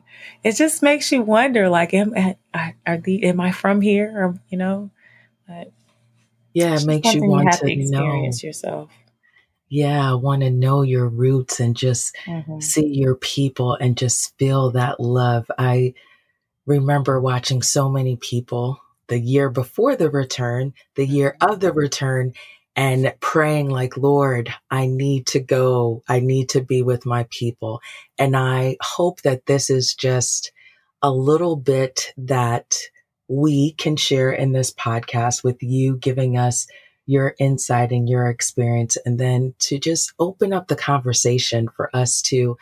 it 0.43 0.57
just 0.57 0.83
makes 0.83 1.09
you 1.09 1.21
wonder 1.21 1.69
like 1.69 1.93
am 1.93 2.13
I, 2.53 2.75
are 2.85 2.97
the 2.97 3.23
am 3.23 3.39
I 3.39 3.53
from 3.53 3.79
here 3.79 4.11
or 4.13 4.39
you 4.49 4.57
know 4.57 4.89
but 5.47 5.71
yeah 6.53 6.75
it 6.75 6.85
makes 6.85 7.13
you 7.13 7.23
want 7.23 7.45
you 7.45 7.51
to, 7.51 7.57
to 7.59 7.71
experience 7.71 8.43
know 8.43 8.47
yourself 8.47 8.89
yeah, 9.69 10.13
want 10.13 10.43
to 10.43 10.49
know 10.49 10.81
your 10.81 11.07
roots 11.09 11.59
and 11.59 11.75
just 11.75 12.15
mm-hmm. 12.25 12.59
see 12.59 12.87
your 12.87 13.15
people 13.15 13.75
and 13.75 13.97
just 13.97 14.37
feel 14.37 14.71
that 14.71 14.99
love. 14.99 15.49
I 15.57 15.93
remember 16.67 17.19
watching 17.19 17.63
so 17.63 17.89
many 17.89 18.17
people 18.17 18.79
the 19.07 19.19
year 19.19 19.49
before 19.49 19.95
the 19.95 20.11
return, 20.11 20.73
the 20.95 21.07
year 21.07 21.35
mm-hmm. 21.39 21.53
of 21.53 21.59
the 21.59 21.73
return, 21.73 22.33
and 22.75 23.11
praying 23.19 23.69
like, 23.69 23.97
Lord, 23.97 24.53
I 24.69 24.85
need 24.85 25.25
to 25.27 25.39
go. 25.39 26.03
I 26.07 26.19
need 26.19 26.49
to 26.49 26.61
be 26.61 26.83
with 26.83 27.07
my 27.07 27.25
people. 27.31 27.81
And 28.19 28.37
I 28.37 28.77
hope 28.81 29.23
that 29.23 29.47
this 29.47 29.71
is 29.71 29.95
just 29.95 30.51
a 31.01 31.09
little 31.09 31.55
bit 31.55 32.13
that 32.17 32.77
we 33.27 33.71
can 33.73 33.95
share 33.95 34.31
in 34.31 34.51
this 34.51 34.71
podcast 34.71 35.43
with 35.43 35.63
you 35.63 35.97
giving 35.97 36.37
us 36.37 36.67
your 37.07 37.35
insight 37.39 37.91
and 37.91 38.07
your 38.07 38.27
experience 38.27 38.97
and 39.05 39.17
then 39.17 39.55
to 39.59 39.79
just 39.79 40.13
open 40.19 40.53
up 40.53 40.67
the 40.67 40.75
conversation 40.75 41.69
for 41.75 41.89
us 41.95 42.21
to 42.21 42.57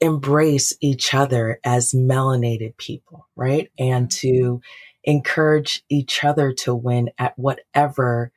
embrace 0.00 0.72
each 0.80 1.14
other 1.14 1.58
as 1.64 1.92
melanated 1.92 2.76
people, 2.76 3.26
right? 3.36 3.70
And 3.78 4.08
mm-hmm. 4.08 4.28
to 4.28 4.60
encourage 5.04 5.82
each 5.88 6.24
other 6.24 6.52
to 6.52 6.74
win 6.74 7.10
at 7.18 7.38
whatever 7.38 8.32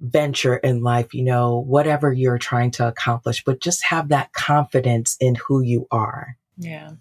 venture 0.00 0.56
in 0.56 0.82
life, 0.82 1.14
you 1.14 1.22
know, 1.22 1.58
whatever 1.58 2.12
you're 2.12 2.38
trying 2.38 2.70
to 2.72 2.88
accomplish, 2.88 3.44
but 3.44 3.60
just 3.60 3.84
have 3.84 4.08
that 4.08 4.32
confidence 4.32 5.16
in 5.20 5.34
who 5.34 5.62
you 5.62 5.86
are. 5.90 6.36
Yeah. 6.56 6.92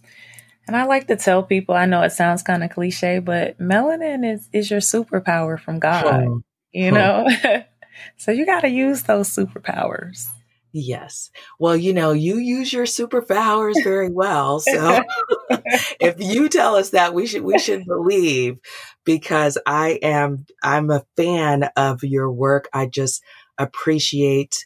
And 0.68 0.76
I 0.76 0.84
like 0.84 1.08
to 1.08 1.16
tell 1.16 1.42
people, 1.42 1.76
I 1.76 1.86
know 1.86 2.04
it 2.04 2.12
sounds 2.12 2.44
kind 2.44 2.64
of 2.64 2.70
cliche, 2.70 3.20
but 3.20 3.58
melanin 3.58 4.30
is, 4.34 4.48
is 4.54 4.70
your 4.70 4.82
superpower 4.82 5.60
from 5.60 5.80
God, 5.80 6.24
hmm. 6.24 6.38
you 6.72 6.90
hmm. 6.90 6.96
know? 6.96 7.28
so 8.18 8.32
you 8.32 8.46
got 8.46 8.62
to 8.62 8.70
use 8.70 9.04
those 9.04 9.34
superpowers. 9.36 10.28
Yes. 10.71 11.32
Well, 11.58 11.75
you 11.75 11.93
know, 11.93 12.12
you 12.12 12.38
use 12.38 12.71
your 12.71 12.86
superpowers 12.86 13.84
very 13.84 14.10
well. 14.10 14.60
So 14.60 15.01
if 15.99 16.15
you 16.19 16.49
tell 16.49 16.75
us 16.75 16.91
that, 16.91 17.13
we 17.13 17.25
should 17.25 17.43
we 17.43 17.58
should 17.58 17.86
believe 17.86 18.60
because 19.03 19.58
I 19.65 19.99
am 20.01 20.45
I'm 20.63 20.91
a 20.91 21.05
fan 21.17 21.69
of 21.75 22.03
your 22.03 22.32
work. 22.32 22.69
I 22.73 22.86
just 22.86 23.23
appreciate 23.58 24.65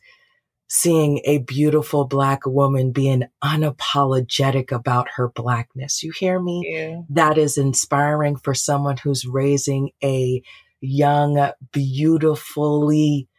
seeing 0.67 1.21
a 1.25 1.37
beautiful 1.37 2.05
black 2.05 2.45
woman 2.47 2.91
being 2.91 3.23
unapologetic 3.43 4.71
about 4.71 5.07
her 5.15 5.29
blackness. 5.29 6.01
You 6.01 6.11
hear 6.11 6.39
me? 6.39 6.63
Yeah. 6.65 7.01
That 7.09 7.37
is 7.37 7.57
inspiring 7.59 8.37
for 8.37 8.55
someone 8.55 8.97
who's 8.97 9.25
raising 9.25 9.91
a 10.03 10.41
young, 10.81 11.51
beautifully 11.71 13.29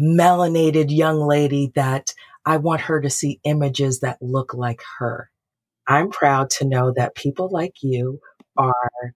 melanated 0.00 0.86
young 0.90 1.20
lady 1.20 1.72
that 1.74 2.08
I 2.44 2.56
want 2.56 2.82
her 2.82 3.00
to 3.00 3.10
see 3.10 3.40
images 3.44 4.00
that 4.00 4.18
look 4.20 4.54
like 4.54 4.82
her. 4.98 5.30
I'm 5.86 6.10
proud 6.10 6.50
to 6.58 6.64
know 6.64 6.92
that 6.96 7.14
people 7.14 7.48
like 7.50 7.74
you 7.82 8.20
are 8.56 9.14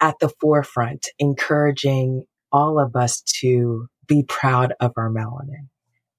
at 0.00 0.16
the 0.20 0.30
forefront, 0.40 1.08
encouraging 1.18 2.24
all 2.50 2.78
of 2.78 2.96
us 2.96 3.22
to 3.40 3.86
be 4.06 4.24
proud 4.28 4.74
of 4.80 4.92
our 4.96 5.10
melanin, 5.10 5.68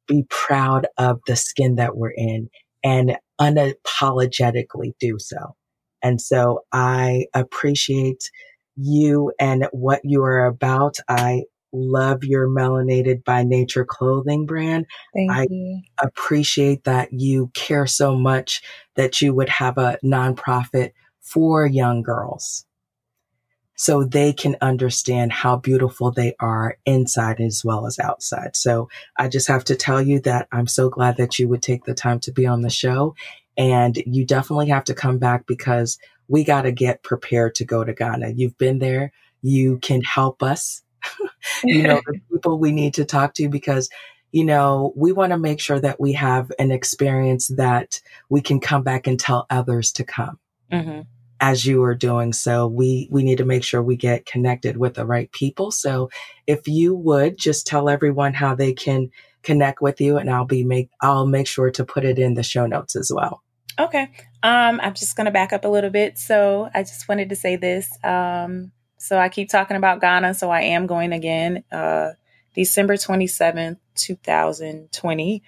be 0.07 0.25
proud 0.29 0.87
of 0.97 1.19
the 1.27 1.35
skin 1.35 1.75
that 1.75 1.95
we're 1.95 2.13
in, 2.15 2.49
and 2.83 3.17
unapologetically 3.39 4.93
do 4.99 5.17
so. 5.19 5.55
And 6.01 6.19
so 6.19 6.61
I 6.71 7.25
appreciate 7.33 8.29
you 8.75 9.31
and 9.39 9.67
what 9.71 10.01
you 10.03 10.23
are 10.23 10.45
about. 10.45 10.97
I 11.07 11.43
love 11.73 12.23
your 12.23 12.47
melanated 12.47 13.23
by 13.23 13.43
nature 13.43 13.83
clothing 13.83 14.45
brand. 14.45 14.85
Thank 15.13 15.31
I 15.31 15.47
you. 15.49 15.81
appreciate 16.01 16.83
that 16.83 17.11
you 17.11 17.49
care 17.53 17.87
so 17.87 18.15
much 18.15 18.61
that 18.95 19.21
you 19.21 19.33
would 19.33 19.49
have 19.49 19.77
a 19.77 19.97
nonprofit 20.03 20.91
for 21.19 21.65
young 21.65 22.03
girls 22.03 22.65
so 23.75 24.03
they 24.03 24.31
can 24.31 24.55
understand 24.61 25.33
how 25.33 25.57
beautiful 25.57 26.11
they 26.11 26.35
are 26.39 26.77
inside 26.85 27.41
as 27.41 27.65
well 27.65 27.87
as 27.87 27.99
outside. 27.99 28.55
So 28.55 28.87
I 29.17 29.27
just 29.27 29.47
have 29.47 29.63
to 29.65 29.75
tell 29.75 30.01
you 30.01 30.19
that 30.21 30.47
I'm 30.51 30.67
so 30.67 30.89
glad 30.89 31.17
that 31.17 31.39
you 31.39 31.47
would 31.47 31.61
take 31.61 31.85
the 31.85 31.95
time 31.95 32.19
to 32.21 32.31
be 32.31 32.45
on 32.45 32.61
the 32.61 32.69
show 32.69 33.15
and 33.57 33.97
you 34.05 34.25
definitely 34.25 34.69
have 34.69 34.83
to 34.85 34.93
come 34.93 35.17
back 35.17 35.47
because 35.47 35.97
we 36.27 36.43
got 36.43 36.63
to 36.63 36.71
get 36.71 37.03
prepared 37.03 37.55
to 37.55 37.65
go 37.65 37.83
to 37.83 37.93
Ghana. 37.93 38.29
You've 38.29 38.57
been 38.57 38.79
there. 38.79 39.11
You 39.41 39.79
can 39.79 40.01
help 40.01 40.41
us 40.41 40.83
you 41.63 41.83
know, 41.83 42.01
the 42.05 42.19
people 42.31 42.57
we 42.57 42.71
need 42.71 42.93
to 42.95 43.05
talk 43.05 43.33
to 43.35 43.49
because, 43.49 43.89
you 44.31 44.43
know, 44.43 44.93
we 44.95 45.11
want 45.11 45.31
to 45.31 45.37
make 45.37 45.59
sure 45.59 45.79
that 45.79 45.99
we 45.99 46.13
have 46.13 46.51
an 46.59 46.71
experience 46.71 47.47
that 47.49 48.01
we 48.29 48.41
can 48.41 48.59
come 48.59 48.83
back 48.83 49.07
and 49.07 49.19
tell 49.19 49.45
others 49.49 49.91
to 49.93 50.03
come. 50.03 50.39
Mm-hmm. 50.71 51.01
As 51.39 51.65
you 51.65 51.83
are 51.83 51.95
doing 51.95 52.31
so, 52.31 52.67
we 52.67 53.09
we 53.11 53.21
need 53.21 53.39
to 53.39 53.45
make 53.45 53.63
sure 53.63 53.83
we 53.83 53.97
get 53.97 54.25
connected 54.25 54.77
with 54.77 54.93
the 54.93 55.05
right 55.05 55.29
people. 55.33 55.71
So, 55.71 56.09
if 56.47 56.67
you 56.69 56.95
would 56.95 57.37
just 57.37 57.67
tell 57.67 57.89
everyone 57.89 58.33
how 58.33 58.55
they 58.55 58.71
can 58.71 59.09
connect 59.41 59.81
with 59.81 59.99
you, 59.99 60.17
and 60.17 60.29
I'll 60.29 60.45
be 60.45 60.63
make 60.63 60.89
I'll 61.01 61.25
make 61.25 61.47
sure 61.47 61.69
to 61.71 61.83
put 61.83 62.05
it 62.05 62.17
in 62.17 62.35
the 62.35 62.43
show 62.43 62.65
notes 62.65 62.95
as 62.95 63.11
well. 63.13 63.43
Okay. 63.79 64.03
Um, 64.43 64.79
I'm 64.81 64.93
just 64.93 65.15
going 65.15 65.25
to 65.25 65.31
back 65.31 65.53
up 65.53 65.65
a 65.65 65.69
little 65.69 65.89
bit. 65.89 66.17
So 66.17 66.69
I 66.73 66.83
just 66.83 67.07
wanted 67.07 67.29
to 67.29 67.35
say 67.35 67.55
this. 67.55 67.89
Um, 68.03 68.71
so 69.03 69.19
I 69.19 69.27
keep 69.27 69.49
talking 69.49 69.75
about 69.75 69.99
Ghana. 69.99 70.33
So 70.33 70.49
I 70.49 70.61
am 70.61 70.87
going 70.87 71.11
again 71.11 71.65
uh, 71.73 72.11
December 72.55 72.95
27th, 72.95 73.75
2020 73.95 75.43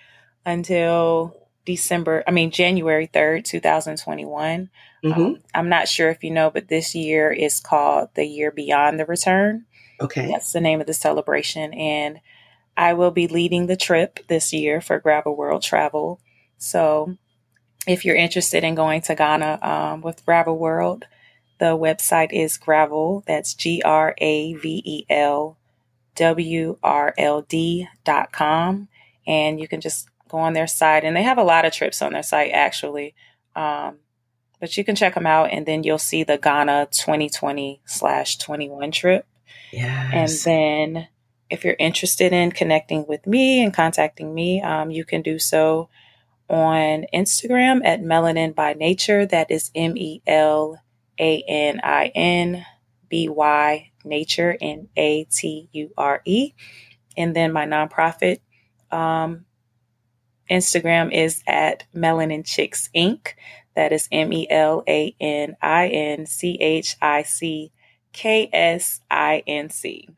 until 0.46 1.34
December, 1.66 2.22
I 2.28 2.32
mean, 2.32 2.52
January 2.52 3.08
3rd, 3.08 3.46
2021. 3.46 4.70
Mm-hmm. 5.06 5.22
Um, 5.22 5.40
I'm 5.54 5.70
not 5.70 5.88
sure 5.88 6.10
if 6.10 6.22
you 6.22 6.32
know, 6.32 6.50
but 6.50 6.68
this 6.68 6.96
year 6.96 7.32
is 7.32 7.62
called 7.62 8.10
the 8.16 8.26
Year 8.26 8.52
Beyond 8.52 9.00
the 9.00 9.06
Return. 9.06 9.64
Okay. 10.02 10.28
That's 10.28 10.52
the 10.52 10.60
name 10.60 10.82
of 10.82 10.88
the 10.88 10.94
celebration. 10.94 11.74
And 11.76 12.20
I 12.76 12.92
will 12.92 13.12
be 13.12 13.30
leading 13.30 13.68
the 13.68 13.78
trip 13.78 14.20
this 14.28 14.52
year 14.52 14.82
for 14.82 15.00
Gravel 15.00 15.34
World 15.34 15.64
Travel. 15.64 16.20
So 16.58 17.16
if 17.88 18.04
you're 18.04 18.18
interested 18.18 18.66
in 18.66 18.76
going 18.76 19.00
to 19.04 19.16
Ghana 19.16 19.60
um, 19.62 20.02
with 20.02 20.26
Gravel 20.26 20.58
World, 20.58 21.06
the 21.58 21.78
website 21.78 22.34
is 22.34 22.58
Gravel. 22.58 23.24
That's 23.28 23.54
G 23.54 23.82
R 23.84 24.14
A 24.18 24.54
V 24.56 24.82
E 24.86 25.06
L 25.10 25.58
W 26.16 26.78
R 26.84 27.14
L 27.18 27.42
D 27.42 27.88
dot 28.04 28.32
com. 28.32 28.88
And 29.28 29.60
you 29.60 29.68
can 29.68 29.82
just 29.82 30.10
go 30.30 30.38
on 30.38 30.54
their 30.54 30.68
site. 30.68 31.04
And 31.04 31.16
they 31.16 31.24
have 31.24 31.38
a 31.38 31.44
lot 31.44 31.66
of 31.66 31.74
trips 31.74 32.02
on 32.02 32.14
their 32.14 32.24
site, 32.24 32.52
actually. 32.52 33.16
Um, 33.56 33.98
but 34.60 34.76
you 34.78 34.84
can 34.84 34.96
check 34.96 35.16
them 35.16 35.26
out. 35.26 35.52
And 35.52 35.66
then 35.66 35.84
you'll 35.84 35.98
see 35.98 36.24
the 36.24 36.38
Ghana 36.38 36.90
2020 36.92 37.82
slash 37.86 38.38
21 38.38 38.92
trip. 38.92 39.26
Yes. 39.72 40.46
And 40.46 40.96
then 40.96 41.08
if 41.50 41.64
you're 41.64 41.76
interested 41.80 42.34
in 42.34 42.52
connecting 42.52 43.06
with 43.08 43.26
me 43.26 43.64
and 43.64 43.74
contacting 43.74 44.34
me, 44.34 44.62
um, 44.62 44.92
you 44.92 45.06
can 45.06 45.22
do 45.22 45.40
so 45.40 45.90
on 46.50 47.06
Instagram 47.14 47.82
at 47.84 48.02
Melanin 48.02 48.54
by 48.54 48.74
Nature. 48.74 49.26
That 49.26 49.50
is 49.50 49.72
M 49.74 49.98
E 49.98 50.22
L 50.28 50.82
A 51.20 51.44
N 51.48 51.80
I 51.84 52.12
N 52.16 52.66
B 53.10 53.30
Y 53.30 53.92
Nature, 54.04 54.58
N 54.60 54.90
A 54.96 55.26
T 55.26 55.70
U 55.72 55.92
R 55.98 56.22
E. 56.26 56.54
And 57.18 57.36
then 57.36 57.54
my 57.54 57.66
nonprofit 57.66 58.40
um, 58.92 59.46
Instagram 60.50 61.14
is 61.14 61.44
at 61.48 61.86
Melanin 61.96 62.46
Chicks 62.46 62.90
Inc. 62.96 63.30
That 63.76 63.92
is 63.92 64.08
M 64.12 64.32
E 64.32 64.48
L 64.50 64.84
A 64.88 65.16
N 65.20 65.56
I 65.62 65.88
N 65.88 66.26
C 66.26 66.58
H 66.60 66.96
I 67.02 67.24
C 67.24 67.72
K 68.14 68.50
S 68.54 69.02
I 69.10 69.44
N 69.48 69.70
C. 69.70 70.10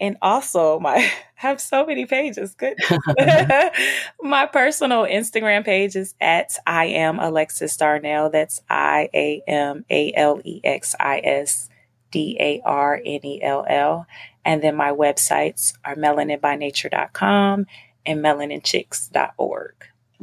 And 0.00 0.16
also, 0.22 0.80
my 0.80 0.96
I 1.42 1.46
have 1.46 1.60
so 1.60 1.86
many 1.86 2.04
pages. 2.04 2.54
Good. 2.54 2.76
my 4.20 4.46
personal 4.46 5.04
Instagram 5.04 5.64
page 5.64 5.96
is 5.96 6.14
at 6.20 6.58
I 6.66 6.86
am 6.86 7.18
Alexis 7.18 7.76
Darnell. 7.76 8.30
That's 8.30 8.60
I 8.68 9.08
A 9.14 9.42
M 9.46 9.84
A 9.88 10.12
L 10.14 10.40
E 10.44 10.60
X 10.62 10.94
I 11.00 11.20
S 11.24 11.68
D 12.10 12.36
A 12.40 12.60
R 12.64 12.96
N 12.96 13.20
E 13.24 13.40
L 13.42 13.64
L. 13.68 14.06
And 14.44 14.62
then 14.62 14.76
my 14.76 14.90
websites 14.90 15.74
are 15.84 15.94
melaninbynature.com 15.94 17.66
and 18.06 18.20
melaninchicks.org. 18.20 19.74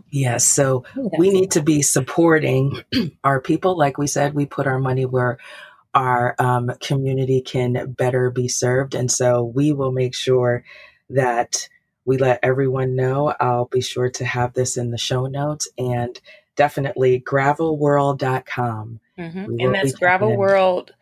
Yes. 0.09 0.45
So 0.45 0.83
we 1.17 1.29
need 1.31 1.51
to 1.51 1.61
be 1.61 1.81
supporting 1.81 2.83
our 3.23 3.41
people. 3.41 3.77
Like 3.77 3.97
we 3.97 4.07
said, 4.07 4.33
we 4.33 4.45
put 4.45 4.67
our 4.67 4.79
money 4.79 5.05
where 5.05 5.37
our 5.93 6.35
um, 6.39 6.71
community 6.81 7.41
can 7.41 7.91
better 7.91 8.29
be 8.29 8.47
served. 8.47 8.95
And 8.95 9.11
so 9.11 9.43
we 9.43 9.71
will 9.71 9.91
make 9.91 10.15
sure 10.15 10.63
that 11.09 11.69
we 12.05 12.17
let 12.17 12.39
everyone 12.43 12.95
know. 12.95 13.33
I'll 13.39 13.65
be 13.65 13.81
sure 13.81 14.09
to 14.11 14.25
have 14.25 14.53
this 14.53 14.77
in 14.77 14.91
the 14.91 14.97
show 14.97 15.25
notes 15.25 15.69
and 15.77 16.19
definitely 16.55 17.19
gravelworld.com. 17.19 18.99
Mm-hmm. 19.17 19.55
And 19.59 19.75
that's 19.75 19.93
Gravel 19.93 20.35
World. 20.35 20.93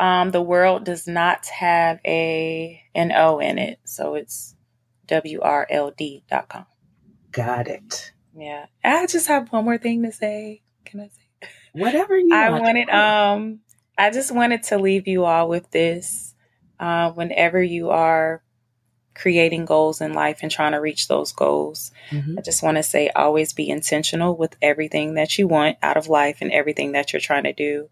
Um, 0.00 0.30
the 0.30 0.42
world 0.42 0.84
does 0.84 1.06
not 1.08 1.46
have 1.46 1.98
a 2.04 2.82
an 2.94 3.12
O 3.12 3.40
in 3.40 3.58
it. 3.58 3.80
So 3.84 4.14
it's 4.14 4.54
WRLD.com. 5.08 6.66
Got 7.32 7.68
it. 7.68 8.12
Yeah. 8.36 8.66
I 8.84 9.06
just 9.06 9.26
have 9.26 9.52
one 9.52 9.64
more 9.64 9.78
thing 9.78 10.02
to 10.04 10.12
say. 10.12 10.62
Can 10.84 11.00
I 11.00 11.08
say? 11.08 11.50
Whatever 11.72 12.16
you 12.16 12.34
I 12.34 12.50
want 12.50 12.64
wanted 12.64 12.90
um 12.90 13.60
I 13.98 14.10
just 14.10 14.32
wanted 14.32 14.62
to 14.64 14.78
leave 14.78 15.08
you 15.08 15.24
all 15.24 15.48
with 15.48 15.70
this. 15.72 16.34
Uh, 16.78 17.10
whenever 17.10 17.60
you 17.60 17.90
are 17.90 18.40
creating 19.16 19.64
goals 19.64 20.00
in 20.00 20.12
life 20.12 20.38
and 20.42 20.50
trying 20.50 20.72
to 20.72 20.80
reach 20.80 21.08
those 21.08 21.32
goals, 21.32 21.90
mm-hmm. 22.10 22.38
I 22.38 22.42
just 22.42 22.62
want 22.62 22.76
to 22.76 22.84
say 22.84 23.10
always 23.10 23.52
be 23.52 23.68
intentional 23.68 24.36
with 24.36 24.56
everything 24.62 25.14
that 25.14 25.36
you 25.36 25.48
want 25.48 25.76
out 25.82 25.96
of 25.96 26.06
life 26.06 26.38
and 26.40 26.52
everything 26.52 26.92
that 26.92 27.12
you're 27.12 27.20
trying 27.20 27.42
to 27.44 27.52
do. 27.52 27.90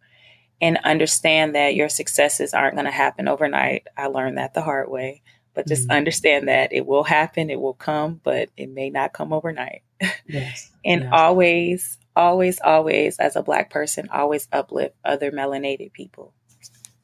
And 0.60 0.78
understand 0.84 1.54
that 1.54 1.74
your 1.74 1.90
successes 1.90 2.54
aren't 2.54 2.76
going 2.76 2.86
to 2.86 2.90
happen 2.92 3.28
overnight. 3.28 3.88
I 3.94 4.06
learned 4.06 4.38
that 4.38 4.54
the 4.54 4.62
hard 4.62 4.88
way, 4.88 5.22
but 5.52 5.66
just 5.66 5.88
mm-hmm. 5.88 5.96
understand 5.96 6.48
that 6.48 6.72
it 6.72 6.86
will 6.86 7.04
happen, 7.04 7.50
it 7.50 7.60
will 7.60 7.74
come, 7.74 8.20
but 8.22 8.48
it 8.56 8.70
may 8.70 8.88
not 8.88 9.12
come 9.12 9.34
overnight. 9.34 9.82
Yes. 10.26 10.70
and 10.84 11.02
yes. 11.02 11.10
always, 11.12 11.98
always, 12.16 12.58
always, 12.60 13.18
as 13.18 13.36
a 13.36 13.42
Black 13.42 13.70
person, 13.70 14.08
always 14.12 14.48
uplift 14.50 14.96
other 15.04 15.30
melanated 15.30 15.92
people. 15.92 16.32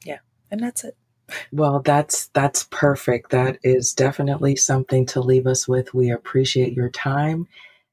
Yeah, 0.03 0.19
and 0.51 0.59
that's 0.59 0.83
it. 0.83 0.97
Well, 1.51 1.79
that's 1.79 2.27
that's 2.29 2.67
perfect. 2.69 3.31
That 3.31 3.59
is 3.63 3.93
definitely 3.93 4.55
something 4.55 5.05
to 5.07 5.21
leave 5.21 5.47
us 5.47 5.67
with. 5.67 5.93
We 5.93 6.11
appreciate 6.11 6.73
your 6.73 6.89
time. 6.89 7.47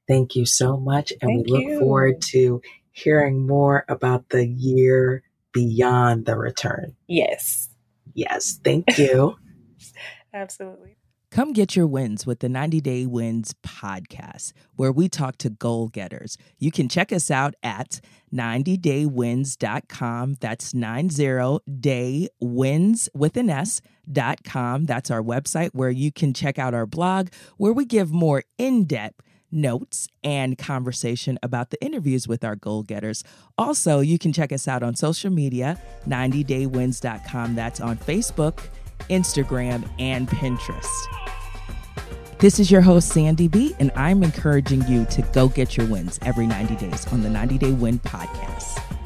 Thank 0.07 0.35
you 0.35 0.45
so 0.45 0.77
much, 0.77 1.13
and 1.21 1.29
Thank 1.29 1.47
we 1.47 1.51
look 1.51 1.63
you. 1.63 1.79
forward 1.79 2.21
to 2.31 2.61
hearing 2.91 3.47
more 3.47 3.85
about 3.87 4.29
the 4.29 4.45
year 4.45 5.23
beyond 5.53 6.25
the 6.25 6.37
return. 6.37 6.95
Yes. 7.07 7.69
Yes. 8.13 8.59
Thank 8.63 8.97
you. 8.97 9.37
Absolutely. 10.33 10.97
Come 11.31 11.53
get 11.53 11.77
your 11.77 11.87
wins 11.87 12.25
with 12.25 12.41
the 12.41 12.49
90 12.49 12.81
Day 12.81 13.05
Wins 13.05 13.55
podcast, 13.65 14.51
where 14.75 14.91
we 14.91 15.07
talk 15.07 15.37
to 15.37 15.49
goal 15.49 15.87
getters. 15.87 16.37
You 16.59 16.71
can 16.71 16.89
check 16.89 17.13
us 17.13 17.31
out 17.31 17.55
at 17.63 18.01
90daywins.com. 18.33 20.35
That's 20.41 20.73
90daywins 20.73 23.07
with 23.13 23.37
an 23.37 23.49
S.com. 23.49 24.83
That's 24.83 25.09
our 25.09 25.23
website 25.23 25.69
where 25.71 25.89
you 25.89 26.11
can 26.11 26.33
check 26.33 26.59
out 26.59 26.73
our 26.73 26.85
blog, 26.85 27.29
where 27.55 27.71
we 27.71 27.85
give 27.85 28.11
more 28.11 28.43
in 28.57 28.83
depth 28.83 29.21
notes 29.53 30.09
and 30.25 30.57
conversation 30.57 31.39
about 31.41 31.69
the 31.69 31.81
interviews 31.81 32.27
with 32.27 32.43
our 32.43 32.57
goal 32.57 32.83
getters. 32.83 33.23
Also, 33.57 34.01
you 34.01 34.19
can 34.19 34.33
check 34.33 34.51
us 34.51 34.67
out 34.67 34.83
on 34.83 34.97
social 34.97 35.31
media, 35.31 35.79
90daywins.com. 36.07 37.55
That's 37.55 37.79
on 37.79 37.97
Facebook. 37.99 38.67
Instagram, 39.09 39.87
and 39.99 40.27
Pinterest. 40.27 40.87
This 42.39 42.59
is 42.59 42.71
your 42.71 42.81
host, 42.81 43.09
Sandy 43.09 43.47
B, 43.47 43.75
and 43.79 43.91
I'm 43.95 44.23
encouraging 44.23 44.87
you 44.87 45.05
to 45.05 45.21
go 45.33 45.47
get 45.47 45.77
your 45.77 45.85
wins 45.85 46.19
every 46.23 46.47
90 46.47 46.75
days 46.75 47.05
on 47.13 47.21
the 47.21 47.29
90 47.29 47.57
Day 47.59 47.71
Win 47.71 47.99
Podcast. 47.99 49.00